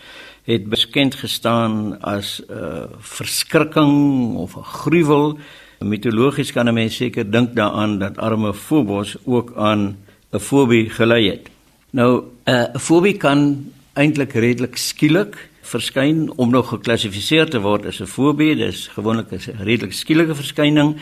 het 0.47 0.69
beskend 0.71 1.14
gestaan 1.19 1.99
as 2.00 2.40
'n 2.47 2.52
uh, 2.52 2.85
verskrikking 2.99 4.37
of 4.37 4.57
'n 4.57 4.62
gruwel. 4.62 5.38
Mitologies 5.81 6.52
kan 6.52 6.69
'n 6.69 6.75
mens 6.75 6.97
seker 6.97 7.31
dink 7.31 7.54
daaraan 7.54 7.99
dat 7.99 8.19
arme 8.19 8.54
Phobos 8.54 9.16
ook 9.25 9.52
aan 9.57 9.97
'n 10.33 10.38
fobie 10.38 10.90
gelei 10.90 11.31
het. 11.31 11.53
Nou 11.94 12.24
eh, 12.44 12.54
'n 12.54 12.74
uh, 12.74 12.80
fobie 12.80 13.16
kan 13.16 13.70
eintlik 13.94 14.32
redelik 14.32 14.76
skielik 14.76 15.36
verskyn 15.62 16.32
om 16.36 16.50
nog 16.50 16.68
geklassifiseer 16.68 17.50
te 17.50 17.60
word 17.60 17.86
as 17.86 18.00
'n 18.00 18.06
fobie. 18.06 18.56
Dis 18.56 18.88
gewoonlik 18.88 19.30
'n 19.30 19.62
redelik 19.62 19.92
skielike 19.92 20.34
verskyning 20.34 20.96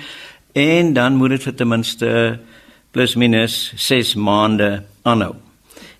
en 0.53 0.93
dan 0.93 1.17
moet 1.17 1.31
dit 1.31 1.43
vir 1.43 1.55
ten 1.55 1.69
minste 1.69 2.39
plus 2.91 3.15
minus 3.15 3.73
6 3.77 4.15
maande 4.15 4.85
aanhou. 5.03 5.35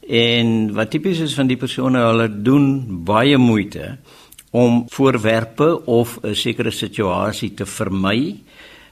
En 0.09 0.73
wat 0.75 0.91
tipies 0.91 1.21
is 1.21 1.35
van 1.35 1.47
die 1.47 1.57
persone, 1.57 1.99
hulle 1.99 2.43
doen 2.43 2.87
baie 3.05 3.39
moeite 3.39 3.97
om 4.51 4.85
voorwerpe 4.89 5.87
of 5.87 6.19
'n 6.23 6.35
sekere 6.35 6.71
situasie 6.71 7.55
te 7.55 7.67
vermy. 7.67 8.37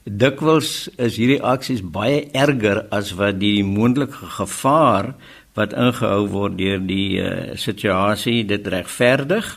Dikwels 0.04 0.88
is 0.96 1.16
hierdie 1.16 1.42
aksies 1.42 1.82
baie 1.82 2.30
erger 2.32 2.86
as 2.90 3.12
wat 3.12 3.40
die 3.40 3.64
moontlike 3.64 4.26
gevaar 4.38 5.14
wat 5.60 5.76
ingehou 5.76 6.24
word 6.32 6.56
deur 6.58 6.80
die 6.80 7.20
uh, 7.20 7.52
situasie 7.60 8.40
dit 8.48 8.66
regverdig 8.66 9.52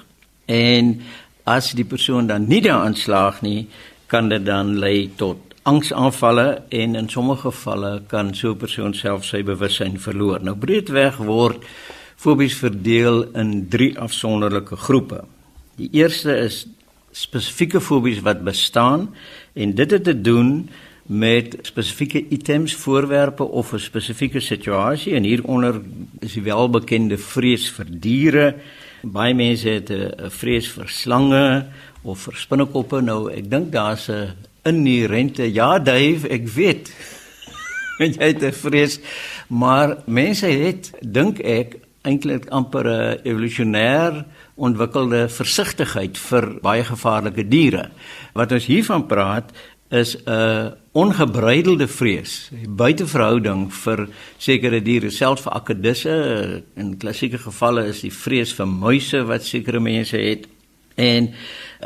en 0.51 0.97
as 1.47 1.71
die 1.77 1.87
persoon 1.87 2.27
dan 2.27 2.47
nie 2.51 2.61
daaraan 2.63 2.95
slaag 2.99 3.41
nie 3.41 3.67
kan 4.11 4.29
dit 4.29 4.45
dan 4.45 4.75
lei 4.83 5.09
tot 5.17 5.53
angsaanvalle 5.63 6.47
en 6.69 6.95
in 6.95 7.09
sommige 7.09 7.47
gevalle 7.47 8.01
kan 8.07 8.33
so 8.35 8.51
'n 8.51 8.57
persoon 8.57 8.93
self 8.93 9.25
sy 9.25 9.43
bewussyn 9.43 9.99
verloor. 9.99 10.39
Nou 10.43 10.55
breedweg 10.55 11.17
word 11.17 11.63
fobies 12.15 12.55
verdeel 12.55 13.23
in 13.33 13.69
drie 13.69 13.99
afsonderlike 13.99 14.75
groepe. 14.75 15.23
Die 15.75 15.89
eerste 15.91 16.35
is 16.37 16.67
spesifieke 17.11 17.81
fobies 17.81 18.21
wat 18.21 18.43
bestaan 18.43 19.15
en 19.53 19.75
dit 19.75 19.91
het 19.91 20.03
te 20.03 20.21
doen 20.21 20.69
met 21.05 21.57
spesifieke 21.61 22.27
items, 22.29 22.75
voorwerpe 22.75 23.43
of 23.43 23.73
'n 23.73 23.79
spesifieke 23.79 24.39
situasie 24.39 25.13
en 25.13 25.23
hieronder 25.23 25.81
is 26.19 26.33
die 26.33 26.43
welbekende 26.43 27.17
vrees 27.17 27.69
vir 27.69 27.85
diere. 27.89 28.55
Baie 29.01 29.33
mense 29.33 29.69
het 29.69 29.89
'n 29.89 30.29
vrees 30.29 30.67
vir 30.67 30.87
slange 30.87 31.65
of 32.01 32.19
vir 32.19 32.33
spinnekoppe. 32.35 33.01
Nou, 33.01 33.31
ek 33.31 33.49
dink 33.49 33.71
daar's 33.71 34.09
'n 34.09 34.33
inherente 34.63 35.53
ja, 35.53 35.79
Dave, 35.79 36.27
ek 36.29 36.47
weet. 36.47 36.91
jy 37.99 38.15
het 38.17 38.43
'n 38.43 38.51
vrees, 38.51 38.99
maar 39.47 39.97
mense 40.05 40.47
het 40.47 40.91
dink 41.01 41.39
ek 41.39 41.79
eintlik 42.03 42.49
amper 42.49 42.85
'n 42.87 43.19
evolusionêr 43.23 44.25
ontwikkelde 44.55 45.29
versigtigheid 45.29 46.17
vir 46.17 46.59
baie 46.61 46.83
gevaarlike 46.83 47.47
diere. 47.47 47.89
Wat 48.33 48.51
ons 48.51 48.65
hiervan 48.65 49.05
praat 49.07 49.51
is 49.93 50.17
'n 50.25 50.73
ongebreidelde 50.91 51.87
vrees, 51.87 52.51
buite 52.69 53.07
verhouding 53.07 53.73
vir 53.73 54.07
sekere 54.37 54.81
diere, 54.81 55.09
selfs 55.09 55.41
vir 55.41 55.53
akedisse. 55.53 56.63
In 56.75 56.97
klassieke 56.97 57.37
gevalle 57.37 57.85
is 57.85 58.01
die 58.01 58.13
vrees 58.13 58.53
vir 58.53 58.67
muise 58.67 59.23
wat 59.25 59.43
sekere 59.43 59.79
mense 59.79 60.17
het. 60.17 60.47
En 60.95 61.33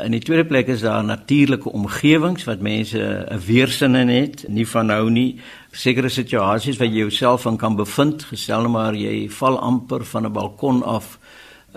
in 0.04 0.12
die 0.12 0.20
tweede 0.20 0.44
plek 0.44 0.66
is 0.68 0.80
daar 0.80 1.04
natuurlike 1.04 1.72
omgewings 1.72 2.44
wat 2.44 2.60
mense 2.60 3.26
'n 3.30 3.40
weerstand 3.46 3.96
in 3.96 4.08
het, 4.08 4.44
nie 4.48 4.68
van 4.68 4.86
nou 4.86 5.10
nie. 5.10 5.40
Sekere 5.72 6.08
situasies 6.08 6.76
waar 6.76 6.88
jy 6.88 6.98
jouself 6.98 7.44
in 7.44 7.56
kan 7.56 7.76
bevind, 7.76 8.24
gestel 8.24 8.60
nou 8.60 8.70
maar 8.70 8.94
jy 8.94 9.30
val 9.30 9.58
amper 9.58 10.04
van 10.04 10.24
'n 10.24 10.32
balkon 10.32 10.82
af 10.82 11.18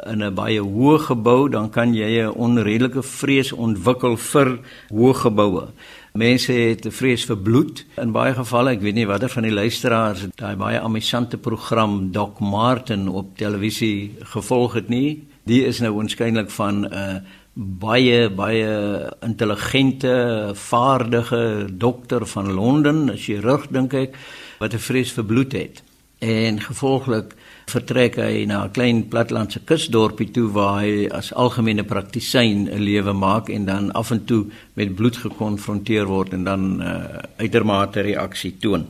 in 0.05 0.23
'n 0.23 0.33
baie 0.33 0.61
hoë 0.61 0.99
gebou, 0.99 1.49
dan 1.49 1.69
kan 1.69 1.93
jy 1.93 2.21
'n 2.21 2.35
onredelike 2.35 3.03
vrees 3.03 3.51
ontwikkel 3.51 4.17
vir 4.17 4.59
hoë 4.89 5.15
geboue. 5.15 5.67
Mense 6.13 6.51
het 6.51 6.85
'n 6.85 6.91
vrees 6.91 7.25
vir 7.25 7.37
bloed 7.37 7.85
in 7.97 8.11
baie 8.11 8.33
gevalle. 8.33 8.71
Ek 8.71 8.81
weet 8.81 8.95
nie 8.95 9.07
watter 9.07 9.29
van 9.29 9.43
die 9.43 9.51
luisteraars 9.51 10.27
daai 10.35 10.55
baie 10.55 10.79
amusante 10.79 11.37
program 11.37 12.11
Doc 12.11 12.39
Martin 12.39 13.07
op 13.07 13.37
televisie 13.37 14.11
gevolg 14.19 14.73
het 14.73 14.89
nie. 14.89 15.23
Die 15.43 15.65
is 15.65 15.79
nou 15.79 15.93
waarskynlik 15.93 16.49
van 16.49 16.85
'n 16.85 16.93
uh, 16.93 17.15
baie 17.53 18.29
baie 18.29 19.09
intelligente, 19.21 20.51
vaardige 20.53 21.67
dokter 21.71 22.27
van 22.27 22.51
Londen, 22.51 23.05
'n 23.05 23.17
chirurg 23.17 23.67
dink 23.67 23.93
ek, 23.93 24.17
wat 24.59 24.73
'n 24.73 24.79
vrees 24.79 25.11
vir 25.11 25.25
bloed 25.25 25.51
het. 25.51 25.83
En 26.19 26.59
gevolglik 26.59 27.35
vertrek 27.71 28.17
hy 28.19 28.45
na 28.45 28.63
'n 28.65 28.71
klein 28.75 29.03
platlandse 29.09 29.59
kusdorpie 29.65 30.31
toe 30.35 30.47
waar 30.51 30.81
hy 30.83 31.07
as 31.11 31.33
algemene 31.33 31.83
praktisyn 31.83 32.67
'n 32.67 32.83
lewe 32.83 33.13
maak 33.13 33.49
en 33.49 33.65
dan 33.65 33.91
af 33.91 34.11
en 34.11 34.25
toe 34.25 34.45
met 34.75 34.95
bloed 34.95 35.17
gekonfronteer 35.17 36.05
word 36.05 36.33
en 36.33 36.43
dan 36.43 36.81
uh, 36.81 37.03
uitermate 37.37 38.01
reaksie 38.01 38.57
toon. 38.59 38.87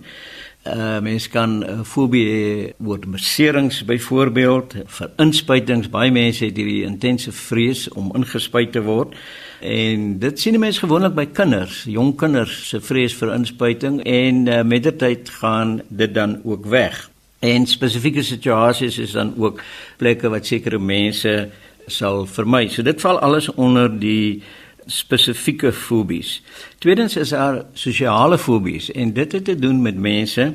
Uh 0.65 0.99
mens 1.01 1.27
kan 1.27 1.63
uh, 1.63 1.81
fobie 1.83 2.73
word 2.77 3.05
beserings 3.11 3.81
byvoorbeeld 3.85 4.75
vir 4.87 5.09
inspuitings 5.17 5.89
baie 5.89 6.11
mense 6.11 6.45
het 6.45 6.57
hierdie 6.57 6.83
intense 6.85 7.31
vrees 7.31 7.87
om 7.89 8.11
ingespuit 8.15 8.71
te 8.71 8.81
word. 8.81 9.15
En 9.61 10.19
dit 10.19 10.39
sien 10.39 10.59
mense 10.59 10.79
gewoonlik 10.79 11.15
by 11.15 11.25
kinders 11.25 11.83
jong 11.85 12.15
kinders 12.15 12.69
se 12.69 12.79
vrees 12.79 13.13
vir 13.13 13.33
inspuiting 13.33 14.03
en 14.05 14.47
uh, 14.47 14.63
met 14.63 14.83
die 14.83 14.95
tyd 14.95 15.29
gaan 15.29 15.81
dit 15.89 16.13
dan 16.13 16.41
ook 16.43 16.65
weg 16.65 17.10
En 17.41 17.65
spesifieke 17.65 18.21
situasies 18.23 18.99
is 19.01 19.15
dan 19.17 19.33
ook 19.37 19.61
plekke 19.97 20.29
wat 20.29 20.45
sekere 20.45 20.79
mense 20.79 21.49
sal 21.89 22.25
vermy. 22.29 22.67
So 22.69 22.85
dit 22.85 23.01
val 23.01 23.19
alles 23.19 23.49
onder 23.57 23.89
die 23.89 24.43
spesifieke 24.85 25.71
fobies. 25.73 26.41
Tweedens 26.77 27.15
is 27.17 27.33
daar 27.33 27.63
sosiale 27.73 28.37
fobies 28.37 28.91
en 28.91 29.13
dit 29.13 29.31
het 29.31 29.45
te 29.45 29.55
doen 29.55 29.81
met 29.81 29.97
mense 29.97 30.53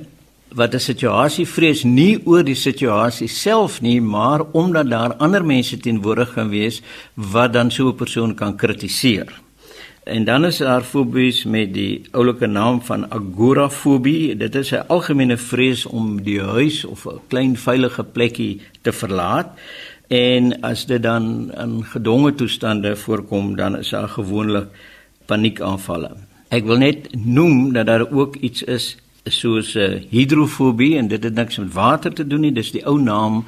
wat 0.55 0.75
'n 0.75 0.81
situasie 0.81 1.47
vrees 1.47 1.83
nie 1.83 2.21
oor 2.25 2.45
die 2.45 2.55
situasie 2.55 3.29
self 3.29 3.81
nie, 3.81 4.01
maar 4.01 4.41
omdat 4.53 4.91
daar 4.91 5.15
ander 5.15 5.45
mense 5.45 5.77
teenwoordig 5.77 6.33
gaan 6.33 6.49
wees 6.49 6.83
wat 7.15 7.53
dan 7.53 7.71
so 7.71 7.89
'n 7.89 7.95
persoon 7.95 8.35
kan 8.35 8.57
kritiseer. 8.57 9.46
En 10.07 10.25
dan 10.25 10.45
is 10.45 10.57
daar 10.57 10.83
fobies 10.87 11.45
met 11.45 11.73
die 11.75 12.05
oulike 12.15 12.47
naam 12.47 12.77
van 12.87 13.09
agorafobie. 13.11 14.37
Dit 14.37 14.55
is 14.55 14.71
'n 14.71 14.87
algemene 14.87 15.37
vrees 15.37 15.87
om 15.87 16.23
die 16.23 16.41
huis 16.41 16.85
of 16.85 17.07
'n 17.07 17.21
klein 17.27 17.57
veilige 17.57 18.05
plekkie 18.05 18.61
te 18.83 18.93
verlaat. 18.93 19.49
En 20.09 20.61
as 20.61 20.87
dit 20.87 21.03
dan 21.03 21.53
in 21.55 21.85
gedwonge 21.85 22.35
toestande 22.35 22.97
voorkom, 22.97 23.57
dan 23.57 23.77
is 23.77 23.91
daar 23.91 24.09
gewoonlik 24.09 24.69
paniekaanvalle. 25.25 26.11
Ek 26.49 26.65
wil 26.65 26.79
net 26.79 27.25
noem 27.25 27.73
dat 27.73 27.87
daar 27.87 28.11
ook 28.11 28.37
iets 28.37 28.63
is 28.63 28.97
soos 29.25 29.75
uh, 29.75 30.01
hidrofobie 30.11 30.97
en 30.97 31.09
dit 31.09 31.25
het 31.25 31.35
niks 31.35 31.57
met 31.59 31.73
water 31.73 32.13
te 32.13 32.27
doen 32.27 32.41
nie, 32.41 32.53
dis 32.53 32.71
die 32.71 32.87
ou 32.87 33.01
naam 33.01 33.45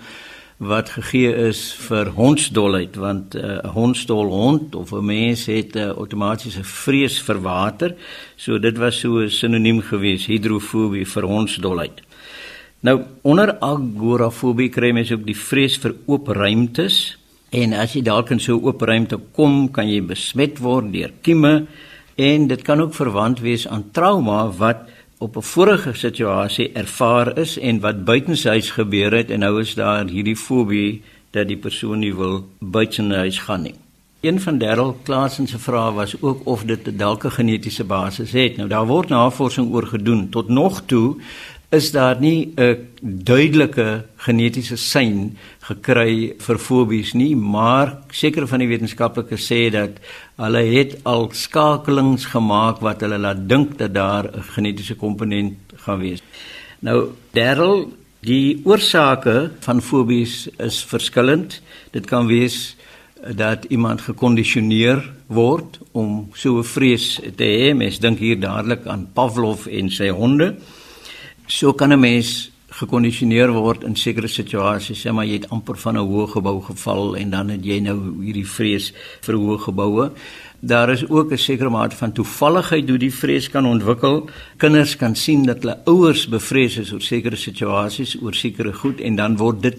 wat 0.59 0.91
gegee 0.91 1.31
is 1.49 1.61
vir 1.87 2.11
hondsdolheid 2.17 2.97
want 2.99 3.35
eh, 3.35 3.43
'n 3.43 3.67
uh, 3.67 3.71
hondsdol 3.75 4.27
hond 4.27 4.75
of 4.75 4.93
'n 4.93 5.05
mens 5.05 5.47
het 5.47 5.75
'n 5.75 5.79
uh, 5.79 5.97
outomatiese 5.97 6.65
vrees 6.65 7.23
vir 7.23 7.41
water. 7.41 7.95
So 8.37 8.59
dit 8.59 8.77
was 8.79 9.01
so 9.01 9.19
'n 9.23 9.31
sinoniem 9.31 9.81
gewees, 9.81 10.27
hidrofobie 10.27 11.07
vir 11.07 11.23
hondsdolheid. 11.23 12.03
Nou 12.81 13.03
onder 13.23 13.59
agorafobie 13.61 14.69
kry 14.69 14.91
mens 14.91 15.13
ook 15.13 15.27
die 15.27 15.37
vrees 15.37 15.79
vir 15.79 15.95
oop 16.07 16.29
ruimtes 16.29 17.17
en 17.51 17.73
as 17.73 17.95
jy 17.95 18.03
dalk 18.03 18.31
in 18.31 18.41
so 18.41 18.57
'n 18.57 18.65
oop 18.65 18.83
ruimte 18.83 19.19
kom, 19.33 19.71
kan 19.71 19.89
jy 19.89 20.01
besmet 20.01 20.59
word 20.59 20.93
deur 20.93 21.13
kieme 21.23 21.67
en 22.17 22.47
dit 22.47 22.63
kan 22.63 22.81
ook 22.81 22.95
verwant 22.95 23.41
wees 23.41 23.67
aan 23.69 23.91
trauma 23.93 24.51
wat 24.51 24.89
op 25.19 25.37
'n 25.37 25.43
vorige 25.43 25.93
situasie 25.95 26.73
ervaar 26.73 27.39
is 27.39 27.59
en 27.59 27.81
wat 27.81 28.05
buitenshuis 28.05 28.71
gebeur 28.71 29.13
het 29.13 29.31
en 29.31 29.39
nou 29.39 29.61
is 29.61 29.75
daar 29.75 30.07
hierdie 30.07 30.37
fobie 30.37 31.03
dat 31.31 31.49
die 31.49 31.57
persoon 31.57 31.99
nie 31.99 32.15
wil 32.15 32.49
buitenshuis 32.59 33.39
gaan 33.39 33.63
nie. 33.63 33.75
Een 34.21 34.41
van 34.41 34.59
Darryl 34.59 34.99
Klaasen 35.03 35.47
se 35.47 35.59
vrae 35.59 35.93
was 35.93 36.23
ook 36.23 36.41
of 36.45 36.65
dit 36.65 36.87
'n 36.87 37.31
genetiese 37.31 37.85
basis 37.85 38.33
het. 38.33 38.57
Nou 38.57 38.69
daar 38.69 38.87
word 38.87 39.09
navorsing 39.09 39.73
oor 39.75 39.87
gedoen. 39.87 40.29
Tot 40.29 40.49
nog 40.49 40.83
toe 40.87 41.17
is 41.71 41.91
daar 41.93 42.21
nie 42.21 42.53
'n 42.57 42.89
duidelike 43.03 44.05
genetiese 44.17 44.77
sein 44.77 45.37
gekry 45.61 46.35
vir 46.39 46.59
fobies 46.59 47.13
nie, 47.15 47.37
maar 47.37 47.99
sekere 48.11 48.47
van 48.47 48.59
die 48.59 48.69
wetenskaplikes 48.69 49.47
sê 49.53 49.71
dat 49.71 49.91
hulle 50.37 50.65
het 50.65 50.99
al 51.05 51.29
skakelings 51.33 52.25
gemaak 52.25 52.81
wat 52.81 53.01
hulle 53.01 53.19
laat 53.19 53.49
dink 53.49 53.79
dat 53.79 53.95
daar 53.95 54.25
'n 54.25 54.43
genetiese 54.43 54.95
komponent 54.95 55.57
gaan 55.77 55.99
wees. 55.99 56.23
Nou, 56.81 57.13
Darryl, 57.33 57.93
die 58.21 58.61
oorsake 58.65 59.51
van 59.61 59.83
fobies 59.83 60.49
is 60.59 60.85
verskillend. 60.85 61.61
Dit 61.91 62.07
kan 62.07 62.27
wees 62.27 62.77
dat 63.35 63.65
iemand 63.65 64.01
gekondisioneer 64.01 65.13
word 65.27 65.79
om 65.93 66.31
so 66.35 66.59
'n 66.59 66.65
vrees 66.65 67.21
te 67.37 67.45
hê. 67.45 67.75
Mens 67.75 67.99
dink 67.99 68.19
hier 68.19 68.41
dadelik 68.41 68.87
aan 68.87 69.09
Pavlov 69.13 69.67
en 69.67 69.91
sy 69.91 70.09
honde 70.09 70.57
so 71.49 71.73
kan 71.73 71.93
'n 71.93 72.01
mens 72.01 72.51
gekondisioneer 72.69 73.49
word 73.49 73.85
in 73.85 73.97
sekere 73.97 74.29
situasies, 74.29 75.01
sê 75.01 75.13
maar 75.13 75.25
jy 75.25 75.41
het 75.41 75.51
amper 75.51 75.77
van 75.77 75.97
'n 75.97 76.07
hoë 76.07 76.29
gebou 76.35 76.61
geval 76.63 77.17
en 77.17 77.31
dan 77.31 77.49
het 77.49 77.65
jy 77.65 77.81
nou 77.81 78.23
hierdie 78.23 78.47
vrees 78.47 78.93
vir 79.23 79.35
hoë 79.35 79.59
geboue. 79.59 80.11
Daar 80.61 80.91
is 80.91 81.09
ook 81.09 81.33
'n 81.33 81.39
sekere 81.39 81.71
mate 81.71 81.97
van 81.97 82.13
toevalligheid 82.13 82.89
hoe 82.89 82.99
die 82.99 83.15
vrees 83.15 83.49
kan 83.49 83.67
ontwikkel. 83.67 84.29
Kinders 84.57 84.97
kan 84.97 85.15
sien 85.17 85.47
dat 85.47 85.63
hulle 85.63 85.81
ouers 85.85 86.29
bevrees 86.29 86.77
is 86.77 86.93
oor 86.93 87.01
sekere 87.01 87.37
situasies, 87.37 88.17
oor 88.23 88.35
sekere 88.35 88.73
goed 88.73 89.01
en 89.01 89.17
dan 89.17 89.37
word 89.37 89.63
dit 89.63 89.79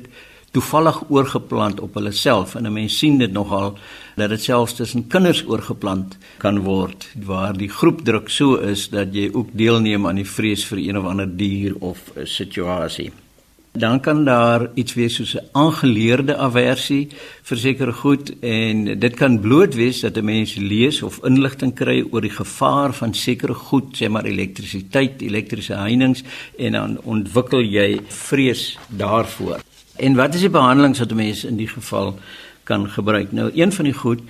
toevallig 0.52 1.04
oorgeplant 1.10 1.80
op 1.80 1.94
hulle 2.00 2.12
self 2.12 2.56
en 2.56 2.66
'n 2.66 2.74
mens 2.74 2.98
sien 2.98 3.18
dit 3.18 3.32
nogal 3.32 3.78
dat 4.16 4.30
dit 4.30 4.44
selfs 4.44 4.74
tussen 4.74 5.08
kinders 5.08 5.46
oorgeplant 5.48 6.18
kan 6.38 6.60
word 6.60 7.08
waar 7.26 7.58
die 7.58 7.70
groepdruk 7.70 8.30
so 8.30 8.56
is 8.56 8.90
dat 8.90 9.14
jy 9.14 9.30
ook 9.34 9.50
deelneem 9.52 10.08
aan 10.08 10.16
die 10.16 10.32
vrees 10.38 10.66
vir 10.66 10.78
een 10.78 10.98
of 10.98 11.06
ander 11.06 11.38
dier 11.38 11.76
of 11.80 11.98
'n 12.16 12.26
situasie. 12.26 13.12
Dan 13.72 14.00
kan 14.00 14.26
daar 14.26 14.70
iets 14.74 14.94
wees 14.94 15.16
soos 15.16 15.36
'n 15.36 15.46
aangeleerde 15.52 16.38
aversie 16.38 17.08
vir 17.44 17.58
sekere 17.58 17.94
goed 17.94 18.40
en 18.40 19.00
dit 19.00 19.16
kan 19.16 19.40
bloot 19.40 19.76
wees 19.76 20.02
dat 20.02 20.18
'n 20.18 20.26
mens 20.26 20.56
lees 20.56 21.02
of 21.02 21.20
inligting 21.24 21.76
kry 21.76 22.04
oor 22.12 22.22
die 22.22 22.38
gevaar 22.44 22.94
van 22.94 23.14
sekere 23.14 23.54
goed, 23.54 24.02
sê 24.02 24.10
maar 24.10 24.26
elektrisiteit, 24.26 25.22
elektriese 25.22 25.74
heininge 25.74 26.24
en 26.58 26.72
dan 26.72 27.00
ontwikkel 27.04 27.62
jy 27.62 28.02
vrees 28.08 28.78
daarvoor. 28.88 29.69
En 30.00 30.16
wat 30.16 30.34
is 30.34 30.46
die 30.46 30.52
behandelings 30.52 31.00
wat 31.04 31.14
mense 31.14 31.48
in 31.48 31.58
die 31.60 31.68
geval 31.68 32.14
kan 32.64 32.86
gebruik? 32.90 33.34
Nou 33.36 33.50
een 33.52 33.72
van 33.76 33.90
die 33.90 33.94
goed 33.94 34.22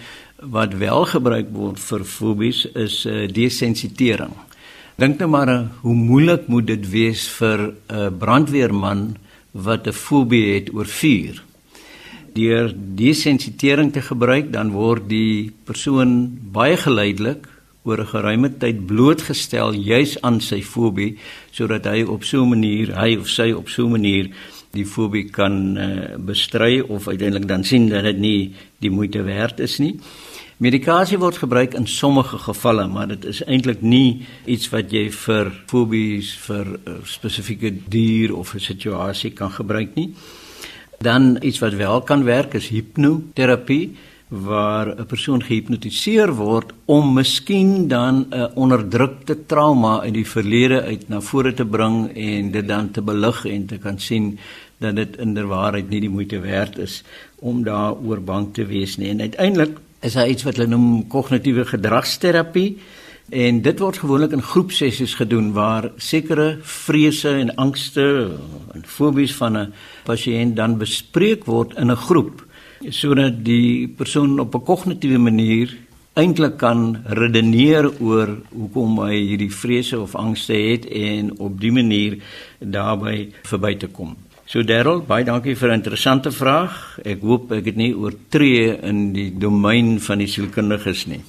wat 0.42 0.74
wel 0.74 1.06
gebruik 1.06 1.52
word 1.54 1.82
vir 1.84 2.06
fobies 2.08 2.64
is 2.74 3.04
uh, 3.06 3.28
desensitering. 3.30 4.34
Dink 4.98 5.20
nou 5.22 5.30
maar 5.30 5.52
uh, 5.54 5.60
hoe 5.84 5.94
moeilik 5.96 6.48
moet 6.48 6.66
dit 6.72 6.90
wees 6.90 7.28
vir 7.38 7.60
'n 7.70 7.76
uh, 7.94 8.10
brandweerman 8.18 9.18
wat 9.52 9.88
'n 9.88 9.94
fobie 9.94 10.54
het 10.56 10.74
oor 10.74 10.86
vuur. 10.86 11.44
Deur 12.34 12.74
desensitering 12.96 13.94
te 13.94 14.02
gebruik, 14.02 14.52
dan 14.52 14.72
word 14.72 15.10
die 15.10 15.52
persoon 15.64 16.40
baie 16.52 16.78
geleidelik 16.78 17.48
oor 17.84 18.00
'n 18.00 18.14
geruime 18.16 18.58
tyd 18.58 18.86
blootgestel 18.86 19.74
juis 19.74 20.22
aan 20.22 20.42
sy 20.42 20.62
fobie 20.62 21.18
sodat 21.52 21.86
hy 21.86 22.04
op 22.04 22.24
so 22.24 22.44
'n 22.44 22.50
manier, 22.50 22.96
hy 22.98 23.18
of 23.18 23.30
sy 23.30 23.52
op 23.52 23.70
so 23.70 23.86
'n 23.86 23.92
manier 23.92 24.30
die 24.76 24.86
fobie 24.86 25.30
kan 25.34 25.78
uh, 25.78 26.18
bestry 26.18 26.80
of 26.80 27.08
uiteindelik 27.08 27.48
dan 27.48 27.64
sien 27.64 27.90
dat 27.90 28.04
dit 28.04 28.18
nie 28.18 28.56
die 28.80 28.92
moeite 28.94 29.24
werd 29.26 29.60
is 29.60 29.80
nie. 29.80 29.96
Medikasie 30.60 31.18
word 31.18 31.38
gebruik 31.40 31.74
in 31.74 31.88
sommige 31.88 32.38
gevalle, 32.38 32.88
maar 32.88 33.08
dit 33.08 33.26
is 33.32 33.40
eintlik 33.48 33.82
nie 33.82 34.26
iets 34.46 34.68
wat 34.74 34.92
jy 34.92 35.06
vir 35.16 35.54
fobies 35.72 36.34
vir 36.46 36.66
'n 36.66 36.80
uh, 36.86 36.98
spesifieke 37.04 37.72
dier 37.88 38.36
of 38.36 38.54
'n 38.54 38.60
situasie 38.60 39.32
kan 39.32 39.52
gebruik 39.52 39.96
nie. 39.96 40.14
Dan 41.00 41.38
iets 41.42 41.60
wat 41.60 41.74
wel 41.74 42.02
kan 42.02 42.24
werk 42.24 42.54
is 42.54 42.68
hipnoterapie 42.68 43.96
waar 44.30 44.88
'n 44.96 45.06
persoon 45.06 45.44
gehipnotiseer 45.44 46.34
word 46.34 46.72
om 46.86 47.14
miskien 47.14 47.88
dan 47.88 48.26
'n 48.30 48.52
onderdrukte 48.56 49.46
trauma 49.46 50.02
uit 50.02 50.14
die 50.14 50.28
verlede 50.28 50.82
uit 50.82 51.10
na 51.10 51.22
vore 51.22 51.54
te 51.54 51.66
bring 51.66 52.16
en 52.16 52.52
dit 52.52 52.68
dan 52.68 52.92
te 52.92 53.02
belig 53.02 53.46
en 53.46 53.66
te 53.66 53.78
kan 53.78 54.00
sien 54.00 54.40
dat 54.78 54.96
dit 54.96 55.18
inderwaarheid 55.18 55.90
nie 55.90 56.00
die 56.00 56.10
moeite 56.10 56.40
werd 56.40 56.78
is 56.78 57.04
om 57.40 57.64
daaroor 57.64 58.22
bang 58.22 58.54
te 58.54 58.66
wees 58.66 58.98
nie. 58.98 59.10
En 59.10 59.22
uiteindelik 59.22 59.78
is 60.00 60.14
daar 60.14 60.30
iets 60.30 60.44
wat 60.44 60.56
hulle 60.56 60.70
noem 60.70 61.08
kognitiewe 61.08 61.66
gedragsterapie 61.66 62.78
en 63.30 63.62
dit 63.62 63.80
word 63.80 63.98
gewoonlik 63.98 64.32
in 64.32 64.42
groepsessies 64.42 65.14
gedoen 65.14 65.52
waar 65.54 65.92
sekere 65.98 66.58
vrese 66.62 67.30
en 67.30 67.56
angste 67.56 68.38
en 68.74 68.84
fobies 68.86 69.36
van 69.36 69.58
'n 69.58 69.74
pasiënt 70.04 70.56
dan 70.56 70.78
bespreek 70.78 71.46
word 71.46 71.74
in 71.78 71.92
'n 71.92 71.96
groep 71.96 72.46
sodat 72.88 73.44
die 73.44 73.88
persoon 73.88 74.40
op 74.40 74.56
'n 74.56 74.64
kognitiewe 74.64 75.18
manier 75.18 75.78
eintlik 76.14 76.58
kan 76.58 77.04
redeneer 77.06 77.88
oor 78.02 78.42
hoekom 78.52 79.00
hy 79.06 79.16
hierdie 79.16 79.52
vrese 79.54 80.00
of 80.00 80.16
angste 80.16 80.54
het 80.54 80.86
en 80.86 81.32
op 81.40 81.60
dië 81.60 81.72
manier 81.72 82.18
daarbey 82.60 83.30
verby 83.44 83.76
te 83.76 83.88
kom. 83.88 84.16
So 84.50 84.64
Darryl, 84.64 85.04
baie 85.06 85.24
dankie 85.24 85.56
vir 85.56 85.70
'n 85.70 85.80
interessante 85.80 86.32
vraag. 86.32 87.00
Ek 87.06 87.22
hoop 87.22 87.52
ek 87.52 87.66
het 87.66 87.76
nie 87.76 87.94
oortree 87.94 88.80
in 88.82 89.14
die 89.14 89.32
domein 89.38 90.00
van 90.00 90.18
die 90.18 90.28
sielkundiges 90.28 91.06
nie. 91.06 91.22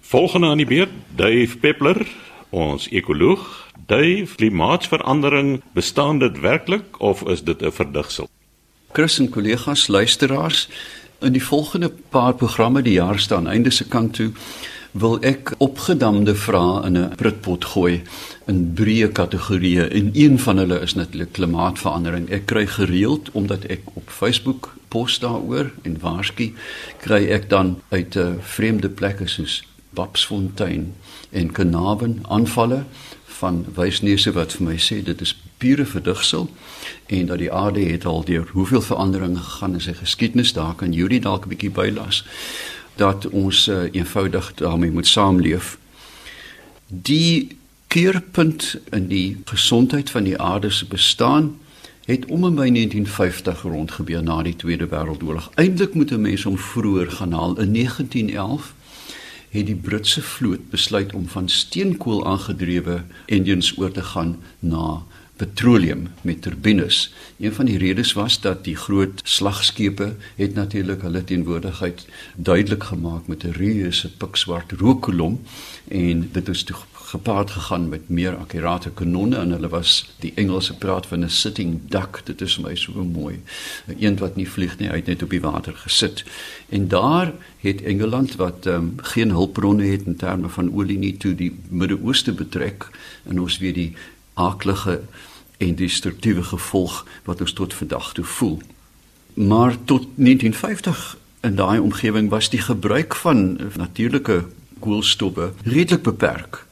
Volgende 0.00 0.46
aan 0.46 0.58
die 0.58 0.66
beurt, 0.66 0.94
Dave 1.16 1.58
Peppler, 1.58 2.06
ons 2.50 2.88
ekoloog. 2.88 3.68
Dave, 3.86 4.36
klimaatsverandering, 4.36 5.60
bestaan 5.74 6.18
dit 6.18 6.40
werklik 6.40 7.00
of 7.00 7.28
is 7.28 7.42
dit 7.42 7.62
'n 7.62 7.72
verdigsel? 7.72 8.28
Chris 8.98 9.18
en 9.18 9.28
kollegas 9.28 9.86
luisteraars, 9.86 10.68
In 11.20 11.32
die 11.32 11.42
volgende 11.42 11.90
paar 12.08 12.34
programme 12.34 12.82
die 12.82 12.92
jaar 12.92 13.18
staan 13.18 13.48
einde 13.48 13.70
se 13.70 13.88
kant 13.88 14.14
toe 14.14 14.30
wil 14.90 15.16
ek 15.26 15.50
opgedamde 15.58 16.34
vrae 16.34 16.84
in 16.86 16.98
'n 16.98 17.14
prutpot 17.18 17.64
gooi 17.64 18.02
in 18.46 18.60
breë 18.74 19.08
kategorieë 19.12 19.88
en 19.90 20.10
een 20.14 20.38
van 20.38 20.56
hulle 20.56 20.80
is 20.80 20.94
natuurlik 20.94 21.32
klimaatsverandering. 21.32 22.30
Ek 22.30 22.46
kry 22.46 22.66
gereeld 22.66 23.30
omdat 23.32 23.64
ek 23.64 23.80
op 23.94 24.10
Facebook 24.10 24.74
pos 24.88 25.18
daaroor 25.18 25.70
en 25.82 25.98
waarskynlik 26.00 26.54
kry 27.00 27.26
ek 27.26 27.50
dan 27.50 27.80
uit 27.88 28.14
'n 28.16 28.18
uh, 28.18 28.32
vreemde 28.40 28.88
plekke 28.88 29.26
soos 29.26 29.62
Babsfontein 29.90 30.94
en 31.30 31.52
Kanaven 31.52 32.18
aanvalle 32.22 32.84
van 33.24 33.66
wysneuse 33.74 34.32
wat 34.32 34.52
vir 34.52 34.66
my 34.66 34.76
sê 34.76 35.02
dit 35.02 35.20
is 35.20 35.36
pure 35.58 35.86
verdigsel 35.86 36.50
en 37.06 37.26
dat 37.26 37.38
die 37.38 37.52
aarde 37.52 37.80
het 37.80 38.04
al 38.04 38.24
deur 38.24 38.48
hoeveel 38.52 38.82
veranderinge 38.82 39.42
gegaan 39.42 39.72
in 39.72 39.80
sy 39.80 39.92
geskiedenis 39.92 40.52
daar 40.52 40.74
kan 40.74 40.92
Julie 40.92 41.20
dalk 41.20 41.44
'n 41.44 41.48
bietjie 41.48 41.70
bylas 41.70 42.24
dat 42.96 43.28
ons 43.28 43.68
uh, 43.68 43.82
eenvoudig 43.92 44.54
daarmee 44.54 44.90
moet 44.90 45.06
saamleef. 45.06 45.78
Die 46.86 47.58
keerpunt 47.86 48.80
in 48.90 49.06
die 49.08 49.36
gesondheid 49.44 50.10
van 50.10 50.22
die 50.22 50.38
aarde 50.38 50.70
se 50.70 50.86
bestaan 50.86 51.58
het 52.04 52.26
om 52.26 52.44
en 52.44 52.54
by 52.54 52.70
1950 52.70 53.62
rond 53.62 53.92
gebeur 53.92 54.22
na 54.22 54.42
die 54.42 54.56
Tweede 54.56 54.86
Wêreldoorlog. 54.88 55.50
Eintlik 55.54 55.94
moet 55.94 56.10
'n 56.10 56.20
mens 56.20 56.42
hom 56.42 56.58
vroeër 56.58 57.10
gaan 57.10 57.32
haal 57.32 57.58
in 57.58 57.72
1911 57.72 58.74
het 59.48 59.66
die 59.66 59.76
Britse 59.76 60.22
vloot 60.22 60.70
besluit 60.70 61.12
om 61.12 61.28
van 61.28 61.48
steenkool 61.48 62.26
aangedrewe 62.26 63.02
engines 63.26 63.78
oor 63.78 63.90
te 63.90 64.02
gaan 64.02 64.36
na 64.58 65.02
petroleum 65.38 66.08
met 66.20 66.42
turbines. 66.42 67.14
Een 67.38 67.54
van 67.54 67.70
die 67.70 67.78
redes 67.78 68.12
was 68.12 68.40
dat 68.40 68.64
die 68.64 68.76
groot 68.76 69.20
slagskepe 69.24 70.12
het 70.36 70.54
natuurlik 70.54 71.02
hulle 71.02 71.24
teenwoordigheid 71.24 72.06
duidelik 72.36 72.84
gemaak 72.90 73.26
met 73.26 73.44
'n 73.44 73.56
reuse 73.62 74.10
pikswart 74.16 74.72
rookkolom 74.72 75.40
en 75.88 76.28
dit 76.32 76.48
is 76.48 76.62
toe 76.62 76.76
gepaard 77.08 77.50
gegaan 77.50 77.88
met 77.88 78.08
meer 78.08 78.36
akkurate 78.36 78.90
kanonne 78.90 79.36
en 79.36 79.54
hulle 79.56 79.68
was 79.72 79.92
die 80.20 80.32
Engelse 80.34 80.76
praat 80.76 81.06
van 81.06 81.24
'n 81.24 81.30
sitting 81.30 81.80
duck. 81.88 82.20
Dit 82.24 82.40
is 82.40 82.54
vir 82.54 82.64
my 82.64 82.74
so 82.74 83.04
mooi. 83.04 83.40
'n 83.86 83.96
eend 83.98 84.18
wat 84.20 84.36
nie 84.36 84.48
vlieg 84.48 84.78
nie 84.78 84.88
hy 84.88 84.96
het 84.96 85.06
net 85.06 85.22
op 85.22 85.30
die 85.30 85.40
water 85.40 85.74
gesit. 85.74 86.24
En 86.68 86.88
daar 86.88 87.32
het 87.60 87.82
Engeland 87.82 88.36
wat 88.36 88.66
um, 88.66 88.92
geen 88.96 89.30
hulpbronne 89.30 89.84
het 89.84 90.06
in 90.06 90.16
terme 90.16 90.48
van 90.48 90.72
olie 90.74 90.98
nie 90.98 91.16
toe 91.16 91.34
die 91.34 91.58
Midde-Ooste 91.68 92.32
betrek 92.32 92.90
en 93.24 93.40
ons 93.40 93.58
weet 93.58 93.74
die 93.74 93.94
aaklige 94.38 95.00
en 95.58 95.74
destruktiewe 95.78 96.44
gevolg 96.52 97.02
wat 97.26 97.40
ons 97.44 97.56
tot 97.58 97.74
vandag 97.74 98.12
toe 98.18 98.26
voel 98.38 98.58
maar 99.34 99.76
tot 99.84 100.06
1950 100.14 101.16
in 101.46 101.58
daai 101.58 101.78
omgewing 101.78 102.30
was 102.30 102.50
die 102.54 102.62
gebruik 102.62 103.18
van 103.24 103.58
natuurlike 103.76 104.44
koolstowwe 104.78 105.52
redelik 105.64 106.02
beperk 106.02 106.64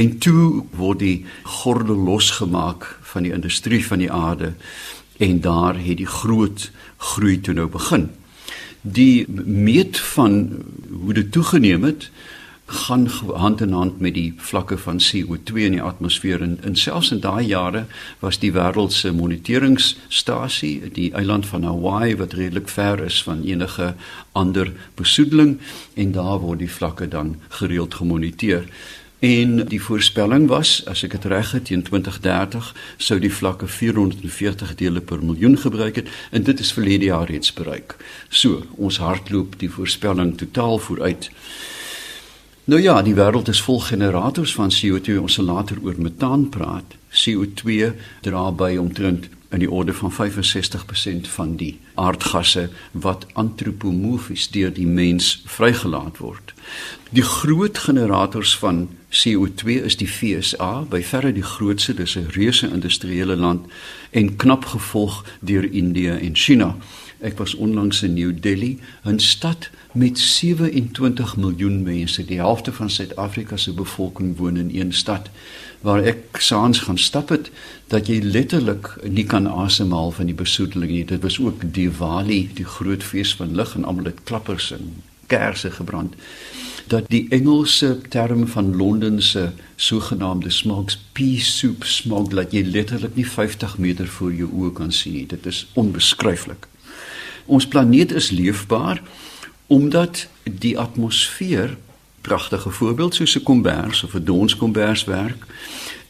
En 0.00 0.18
toe 0.18 0.64
word 0.76 1.02
die 1.02 1.24
gordel 1.42 1.98
losgemaak 2.06 2.86
van 3.12 3.26
die 3.26 3.32
industrie 3.34 3.82
van 3.86 3.98
die 3.98 4.12
aarde 4.12 4.54
en 5.20 5.40
daar 5.44 5.76
het 5.76 5.98
die 6.00 6.08
groot 6.08 6.70
groei 6.96 7.40
toe 7.40 7.54
nou 7.54 7.66
begin. 7.68 8.08
Die 8.80 9.26
meet 9.44 10.00
van 10.14 10.62
hoe 10.88 11.14
dit 11.14 11.32
toegeneem 11.32 11.84
het 11.84 12.10
gaan 12.70 13.06
hand 13.34 13.60
in 13.60 13.72
hand 13.72 14.00
met 14.00 14.14
die 14.14 14.34
vlakke 14.36 14.78
van 14.78 15.00
CO2 15.02 15.64
in 15.66 15.74
die 15.74 15.82
atmosfeer 15.82 16.42
en, 16.42 16.58
en 16.62 16.76
selfs 16.76 17.10
in 17.10 17.20
daai 17.20 17.44
jare 17.46 17.84
was 18.20 18.38
die 18.38 18.52
wêreld 18.54 18.94
se 18.94 19.10
moniteringsstasie 19.12 20.92
die 20.94 21.10
eiland 21.18 21.46
van 21.50 21.66
Hawaii 21.66 22.14
wat 22.16 22.36
redelik 22.38 22.68
ver 22.68 23.02
is 23.04 23.22
van 23.26 23.42
enige 23.42 23.94
ander 24.32 24.72
besoedeling 24.94 25.58
en 25.94 26.12
daar 26.12 26.38
word 26.38 26.62
die 26.62 26.70
vlakke 26.70 27.08
dan 27.08 27.36
gereeld 27.48 27.94
gemoniteer. 27.94 28.68
En 29.20 29.66
die 29.68 29.82
voorspelling 29.82 30.46
was, 30.48 30.78
as 30.88 31.02
ek 31.04 31.18
dit 31.18 31.26
reg 31.28 31.50
het, 31.52 31.66
teen 31.68 31.82
2030 31.84 32.70
sou 32.96 33.18
die 33.20 33.32
vlakke 33.32 33.66
440 33.68 34.72
dele 34.80 35.02
per 35.04 35.20
miljoen 35.20 35.58
gebruik 35.60 36.00
het 36.00 36.08
en 36.30 36.46
dit 36.46 36.60
is 36.60 36.72
verlede 36.72 37.10
jaar 37.10 37.28
reeds 37.28 37.52
bereik. 37.52 37.98
So, 38.28 38.62
ons 38.80 39.02
hardloop 39.02 39.58
die 39.60 39.68
voorspelling 39.68 40.38
totaal 40.40 40.78
vooruit. 40.78 41.28
Nou 42.70 42.82
ja, 42.82 43.02
die 43.02 43.16
wêreld 43.18 43.48
is 43.48 43.62
vol 43.66 43.80
generators 43.82 44.52
van 44.54 44.70
CO2. 44.70 45.16
Ons 45.18 45.40
sal 45.40 45.44
later 45.44 45.80
oor 45.82 45.96
metaan 45.98 46.48
praat. 46.54 46.94
CO2 47.10 47.88
dra 48.22 48.44
by 48.54 48.76
omtrent 48.78 49.26
in 49.50 49.58
die 49.58 49.70
orde 49.70 49.94
van 49.98 50.12
65% 50.14 51.26
van 51.32 51.56
die 51.58 51.72
aardgasse 51.98 52.68
wat 52.92 53.26
antropomorfies 53.32 54.46
deur 54.54 54.70
die 54.70 54.86
mens 54.86 55.42
vrygelaat 55.50 56.22
word. 56.22 56.54
Die 57.10 57.26
groot 57.26 57.78
generators 57.78 58.54
van 58.62 58.86
CO2 59.10 59.82
is 59.90 59.98
die 59.98 60.06
FSA, 60.06 60.84
by 60.94 61.02
verre 61.02 61.34
die 61.34 61.42
grootste, 61.42 61.94
dis 61.98 62.14
'n 62.14 62.30
reuse 62.38 62.70
industriële 62.70 63.36
land 63.36 63.66
en 64.10 64.36
knap 64.36 64.64
gevolg 64.64 65.24
deur 65.40 65.72
Indië 65.72 66.22
en 66.22 66.36
China. 66.36 66.76
Ek 67.20 67.38
was 67.38 67.54
onlangs 67.54 68.02
in 68.02 68.14
New 68.14 68.32
Delhi, 68.40 68.78
'n 69.04 69.18
stad 69.18 69.70
met 69.92 70.18
27 70.18 71.36
miljoen 71.36 71.82
mense. 71.82 72.24
Die 72.24 72.38
helfte 72.38 72.72
van 72.72 72.90
Suid-Afrika 72.90 73.56
se 73.56 73.72
bevolking 73.72 74.36
woon 74.36 74.56
in 74.56 74.70
een 74.72 74.92
stad 74.92 75.28
waar 75.80 76.02
ek 76.02 76.36
saans 76.38 76.78
gaan 76.78 76.98
stap 76.98 77.28
het 77.28 77.50
dat 77.86 78.06
jy 78.06 78.20
letterlik 78.22 78.96
nie 79.08 79.24
kan 79.24 79.48
asemhaal 79.48 80.10
van 80.10 80.26
die 80.26 80.34
besoedeling 80.34 80.90
nie. 80.90 81.04
Dit 81.04 81.22
was 81.22 81.40
ook 81.40 81.72
Diwali, 81.74 82.50
die 82.54 82.64
groot 82.64 83.02
fees 83.02 83.34
van 83.34 83.54
lig 83.54 83.74
en 83.74 83.84
almal 83.84 84.04
het 84.04 84.22
klappers 84.24 84.72
en 84.72 85.02
kersse 85.26 85.70
gebrand 85.70 86.14
dat 86.90 87.06
die 87.08 87.26
Engelse 87.28 87.98
term 88.08 88.46
van 88.46 88.76
Londen 88.76 89.22
se 89.22 89.50
sogenaamde 89.76 90.50
smogs 90.50 90.98
pea 91.12 91.38
soup 91.38 91.84
smog 91.84 92.32
dat 92.34 92.52
jy 92.52 92.64
letterlik 92.66 93.14
nie 93.14 93.26
50 93.26 93.78
meter 93.78 94.10
voor 94.16 94.34
jou 94.34 94.50
oë 94.50 94.72
kan 94.74 94.92
sien 94.92 95.14
nie. 95.20 95.26
Dit 95.30 95.46
is 95.46 95.66
onbeskryflik. 95.78 96.69
Ons 97.46 97.68
planeet 97.68 98.12
is 98.12 98.30
leefbaar 98.30 99.02
omdat 99.66 100.28
die 100.44 100.78
atmosfeer 100.78 101.76
pragtige 102.20 102.70
voorbeeld 102.70 103.14
soos 103.14 103.36
'n 103.38 103.42
kombers 103.42 104.02
of 104.02 104.14
'n 104.14 104.24
donskombers 104.24 105.04
werk 105.04 105.46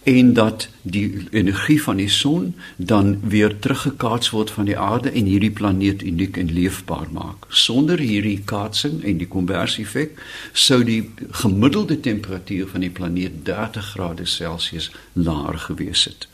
en 0.02 0.32
dat 0.32 0.68
die 0.82 1.26
energie 1.30 1.82
van 1.82 1.96
die 1.96 2.08
son 2.08 2.54
dan 2.76 3.20
weer 3.28 3.58
teruggekaats 3.58 4.30
word 4.30 4.50
van 4.50 4.64
die 4.64 4.78
aarde 4.78 5.10
en 5.10 5.24
hierdie 5.24 5.50
planeet 5.50 6.02
uniek 6.02 6.36
en 6.36 6.52
leefbaar 6.52 7.06
maak. 7.12 7.44
Sonder 7.48 7.98
hierdie 7.98 8.40
kaatsing 8.44 9.04
en 9.04 9.20
die 9.20 9.28
konversieffek 9.28 10.22
sou 10.52 10.84
die 10.84 11.10
gemiddelde 11.30 12.00
temperatuur 12.00 12.68
van 12.68 12.80
die 12.80 12.90
planeet 12.90 13.44
30 13.44 13.92
grade 13.92 14.24
Celsius 14.24 14.90
laer 15.12 15.58
gewees 15.58 16.04
het. 16.04 16.28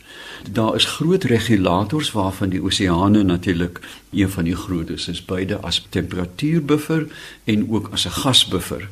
Daar 0.51 0.75
is 0.75 0.85
groot 0.85 1.25
regulators 1.25 2.13
waarvan 2.13 2.49
die 2.49 2.63
oseane 2.63 3.23
natuurlik 3.23 3.81
een 4.11 4.31
van 4.31 4.45
die 4.45 4.57
grootes 4.57 5.09
is, 5.09 5.25
beide 5.25 5.57
as 5.57 5.87
temperatuurbuffer 5.89 7.07
en 7.45 7.71
ook 7.71 7.89
as 7.93 8.07
'n 8.07 8.11
gasbuffer. 8.11 8.89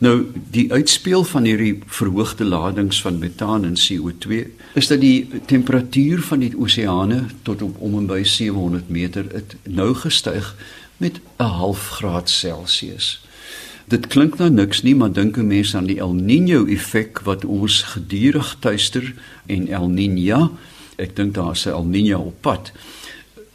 Nou 0.00 0.26
die 0.50 0.72
uitspeel 0.72 1.24
van 1.24 1.44
hierdie 1.44 1.78
verhoogde 1.86 2.44
ladings 2.44 3.00
van 3.02 3.18
metaan 3.18 3.64
en 3.64 3.76
CO2 3.76 4.46
is 4.74 4.86
dat 4.86 5.00
die 5.00 5.28
temperatuur 5.46 6.22
van 6.22 6.38
die 6.38 6.58
oseane 6.58 7.24
tot 7.42 7.62
op 7.62 7.80
om 7.80 7.98
en 7.98 8.06
by 8.06 8.22
700 8.22 8.88
meter 8.88 9.26
het 9.32 9.56
nou 9.62 9.94
gestyg 9.94 10.56
met 10.96 11.20
'n 11.36 11.42
half 11.42 11.88
graad 11.88 12.30
Celsius. 12.30 13.20
Dit 13.90 14.06
klink 14.06 14.36
nou 14.38 14.46
niks 14.54 14.84
nie, 14.86 14.94
maar 14.94 15.10
dink 15.10 15.36
'n 15.36 15.46
mens 15.46 15.74
aan 15.74 15.86
die 15.86 15.98
El 15.98 16.14
Niño 16.14 16.66
effek 16.70 17.20
wat 17.26 17.44
ons 17.44 17.82
gedurig 17.82 18.56
tuister 18.60 19.14
en 19.46 19.68
El 19.68 19.88
Niña, 19.88 20.50
ek 20.96 21.16
dink 21.16 21.34
daar's 21.34 21.66
'n 21.66 21.70
El 21.70 21.84
Niña 21.84 22.18
op 22.18 22.40
pad 22.40 22.72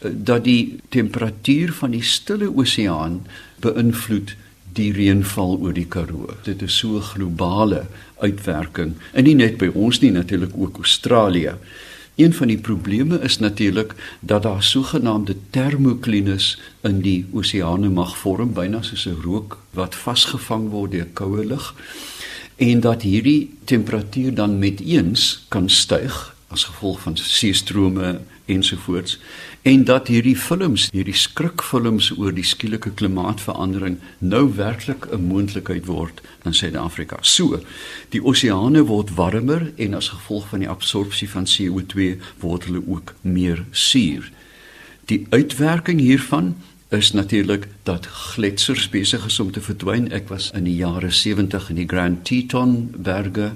dat 0.02 0.43
die 0.43 0.80
temperatuur 0.89 1.74
van 1.74 1.91
die 1.91 2.04
stille 2.04 2.50
oseaan 2.56 3.26
beïnvloed 3.60 4.36
die 4.74 4.91
reënval 4.91 5.58
oor 5.62 5.74
die 5.74 5.88
Karoo. 5.88 6.36
Dit 6.43 6.62
is 6.62 6.78
so 6.78 6.98
'n 6.98 7.02
globale 7.02 7.86
uitwerking. 8.19 8.93
En 9.13 9.24
nie 9.24 9.36
net 9.36 9.58
by 9.58 9.71
ons 9.74 10.00
nie, 10.00 10.12
natuurlik 10.12 10.52
ook 10.58 10.78
Australië. 10.78 11.54
Een 12.15 12.34
van 12.34 12.47
die 12.47 12.58
probleme 12.58 13.19
is 13.19 13.39
natuurlik 13.39 13.95
dat 14.19 14.43
daar 14.43 14.63
sogenaamde 14.63 15.36
termoklines 15.49 16.60
in 16.82 16.99
die 17.01 17.25
oseane 17.32 17.89
mag 17.89 18.17
vorm, 18.17 18.54
byna 18.54 18.82
soos 18.82 19.06
'n 19.06 19.21
rook 19.23 19.60
wat 19.71 19.95
vasgevang 19.95 20.69
word 20.69 20.91
deur 20.91 21.08
koue 21.13 21.45
lug 21.45 21.75
en 22.56 22.80
dat 22.80 23.01
hierdie 23.01 23.58
temperatuur 23.63 24.34
dan 24.34 24.60
met 24.60 24.80
eens 24.80 25.45
kan 25.47 25.69
styg 25.69 26.35
as 26.47 26.63
gevolg 26.63 26.99
van 27.01 27.17
seestrome 27.17 28.19
ensovoorts 28.45 29.19
en 29.62 29.84
dat 29.84 30.08
hierdie 30.08 30.36
films, 30.38 30.89
hierdie 30.93 31.15
skrikfilms 31.17 32.12
oor 32.17 32.34
die 32.36 32.45
skielike 32.45 32.91
klimaatsverandering 32.99 33.97
nou 34.19 34.43
werklik 34.55 35.08
'n 35.10 35.25
moontlikheid 35.25 35.86
word 35.86 36.21
in 36.43 36.53
Suid-Afrika. 36.53 37.17
So, 37.21 37.60
die 38.10 38.21
oseane 38.23 38.86
word 38.86 39.15
warmer 39.15 39.71
en 39.75 39.93
as 39.93 40.10
gevolg 40.10 40.47
van 40.49 40.60
die 40.60 40.69
absorpsie 40.69 41.29
van 41.29 41.45
CO2 41.45 42.21
word 42.39 42.65
hulle 42.65 42.84
ook 42.88 43.13
meer 43.21 43.65
suur. 43.71 44.31
Die 45.05 45.25
uitwerking 45.29 45.99
hiervan 45.99 46.55
is 46.89 47.12
natuurlik 47.12 47.67
dat 47.84 48.05
gletsers 48.05 48.89
besig 48.89 49.25
is 49.25 49.39
om 49.39 49.51
te 49.51 49.62
verdwyn. 49.62 50.12
Ek 50.12 50.29
was 50.29 50.51
in 50.53 50.63
die 50.63 50.75
jare 50.75 51.10
70 51.10 51.69
in 51.69 51.75
die 51.75 51.88
Grand 51.88 52.25
Teton 52.25 52.93
berge 52.97 53.51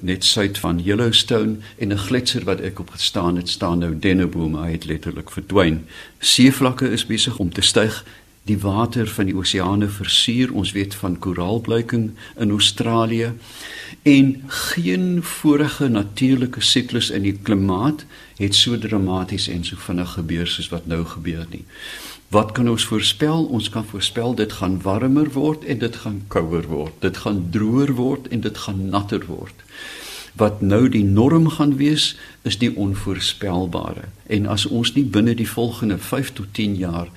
net 0.00 0.24
suid 0.24 0.58
van 0.58 0.82
Yellowstone 0.82 1.56
en 1.78 1.92
'n 1.92 1.98
gletser 1.98 2.44
wat 2.44 2.60
ek 2.60 2.78
op 2.78 2.90
gestaan 2.90 3.36
het 3.36 3.48
staan 3.48 3.78
nou 3.78 3.98
Denneboom 3.98 4.54
hy 4.54 4.70
het 4.70 4.84
letterlik 4.84 5.30
verdwyn. 5.30 5.86
Seevlakke 6.18 6.90
is 6.90 7.06
besig 7.06 7.38
om 7.38 7.52
te 7.52 7.60
styg. 7.60 8.04
Die 8.44 8.58
water 8.58 9.08
van 9.08 9.24
die 9.24 9.36
oseane 9.36 9.88
versuur. 9.88 10.52
Ons 10.52 10.72
weet 10.72 10.94
van 10.94 11.18
koraalbleiking 11.18 12.10
in 12.38 12.50
Australië 12.50 13.32
en 14.02 14.42
geen 14.46 15.22
vorige 15.22 15.88
natuurlike 15.88 16.60
siklus 16.60 17.10
in 17.10 17.22
die 17.22 17.38
klimaat 17.42 18.04
het 18.36 18.54
so 18.54 18.78
dramaties 18.78 19.48
en 19.48 19.64
so 19.64 19.76
vinnig 19.76 20.12
gebeur 20.12 20.46
soos 20.46 20.68
wat 20.68 20.86
nou 20.86 21.04
gebeur 21.04 21.46
nie. 21.50 21.64
Wat 22.28 22.52
kan 22.52 22.68
ons 22.68 22.84
voorspel? 22.84 23.44
Ons 23.44 23.68
kan 23.68 23.84
voorspel 23.84 24.34
dit 24.34 24.52
gaan 24.52 24.80
warmer 24.82 25.30
word 25.32 25.64
en 25.64 25.78
dit 25.78 25.96
gaan 25.96 26.24
kouer 26.28 26.66
word. 26.66 26.92
Dit 27.00 27.16
gaan 27.22 27.46
droër 27.50 27.94
word 27.94 28.28
en 28.28 28.40
dit 28.40 28.58
gaan 28.58 28.88
natter 28.88 29.26
word. 29.26 29.62
Wat 30.36 30.60
nou 30.60 30.88
die 30.88 31.04
norm 31.04 31.48
gaan 31.48 31.76
wees, 31.76 32.16
is 32.42 32.58
die 32.58 32.74
onvoorspelbare. 32.76 34.10
En 34.26 34.46
as 34.46 34.66
ons 34.66 34.92
nie 34.94 35.04
binne 35.04 35.34
die 35.34 35.48
volgende 35.48 35.98
5 35.98 36.32
tot 36.32 36.52
10 36.52 36.76
jaar 36.76 37.10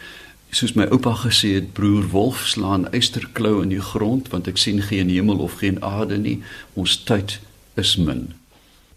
soos 0.50 0.74
my 0.74 0.88
oupa 0.89 1.13
gesê 1.13 1.52
het, 1.60 1.74
broer 1.78 2.08
wolf 2.10 2.48
slaan 2.50 2.88
eysterklou 2.89 3.60
in 3.62 3.69
die 3.69 3.84
grond 3.91 4.32
want 4.34 4.50
ek 4.50 4.58
sien 4.58 4.82
geen 4.82 5.12
hemel 5.13 5.43
of 5.45 5.60
geen 5.62 5.78
aarde 5.86 6.17
nie, 6.17 6.39
ons 6.74 6.98
tyd 7.06 7.38
is 7.78 7.98
min. 8.02 8.32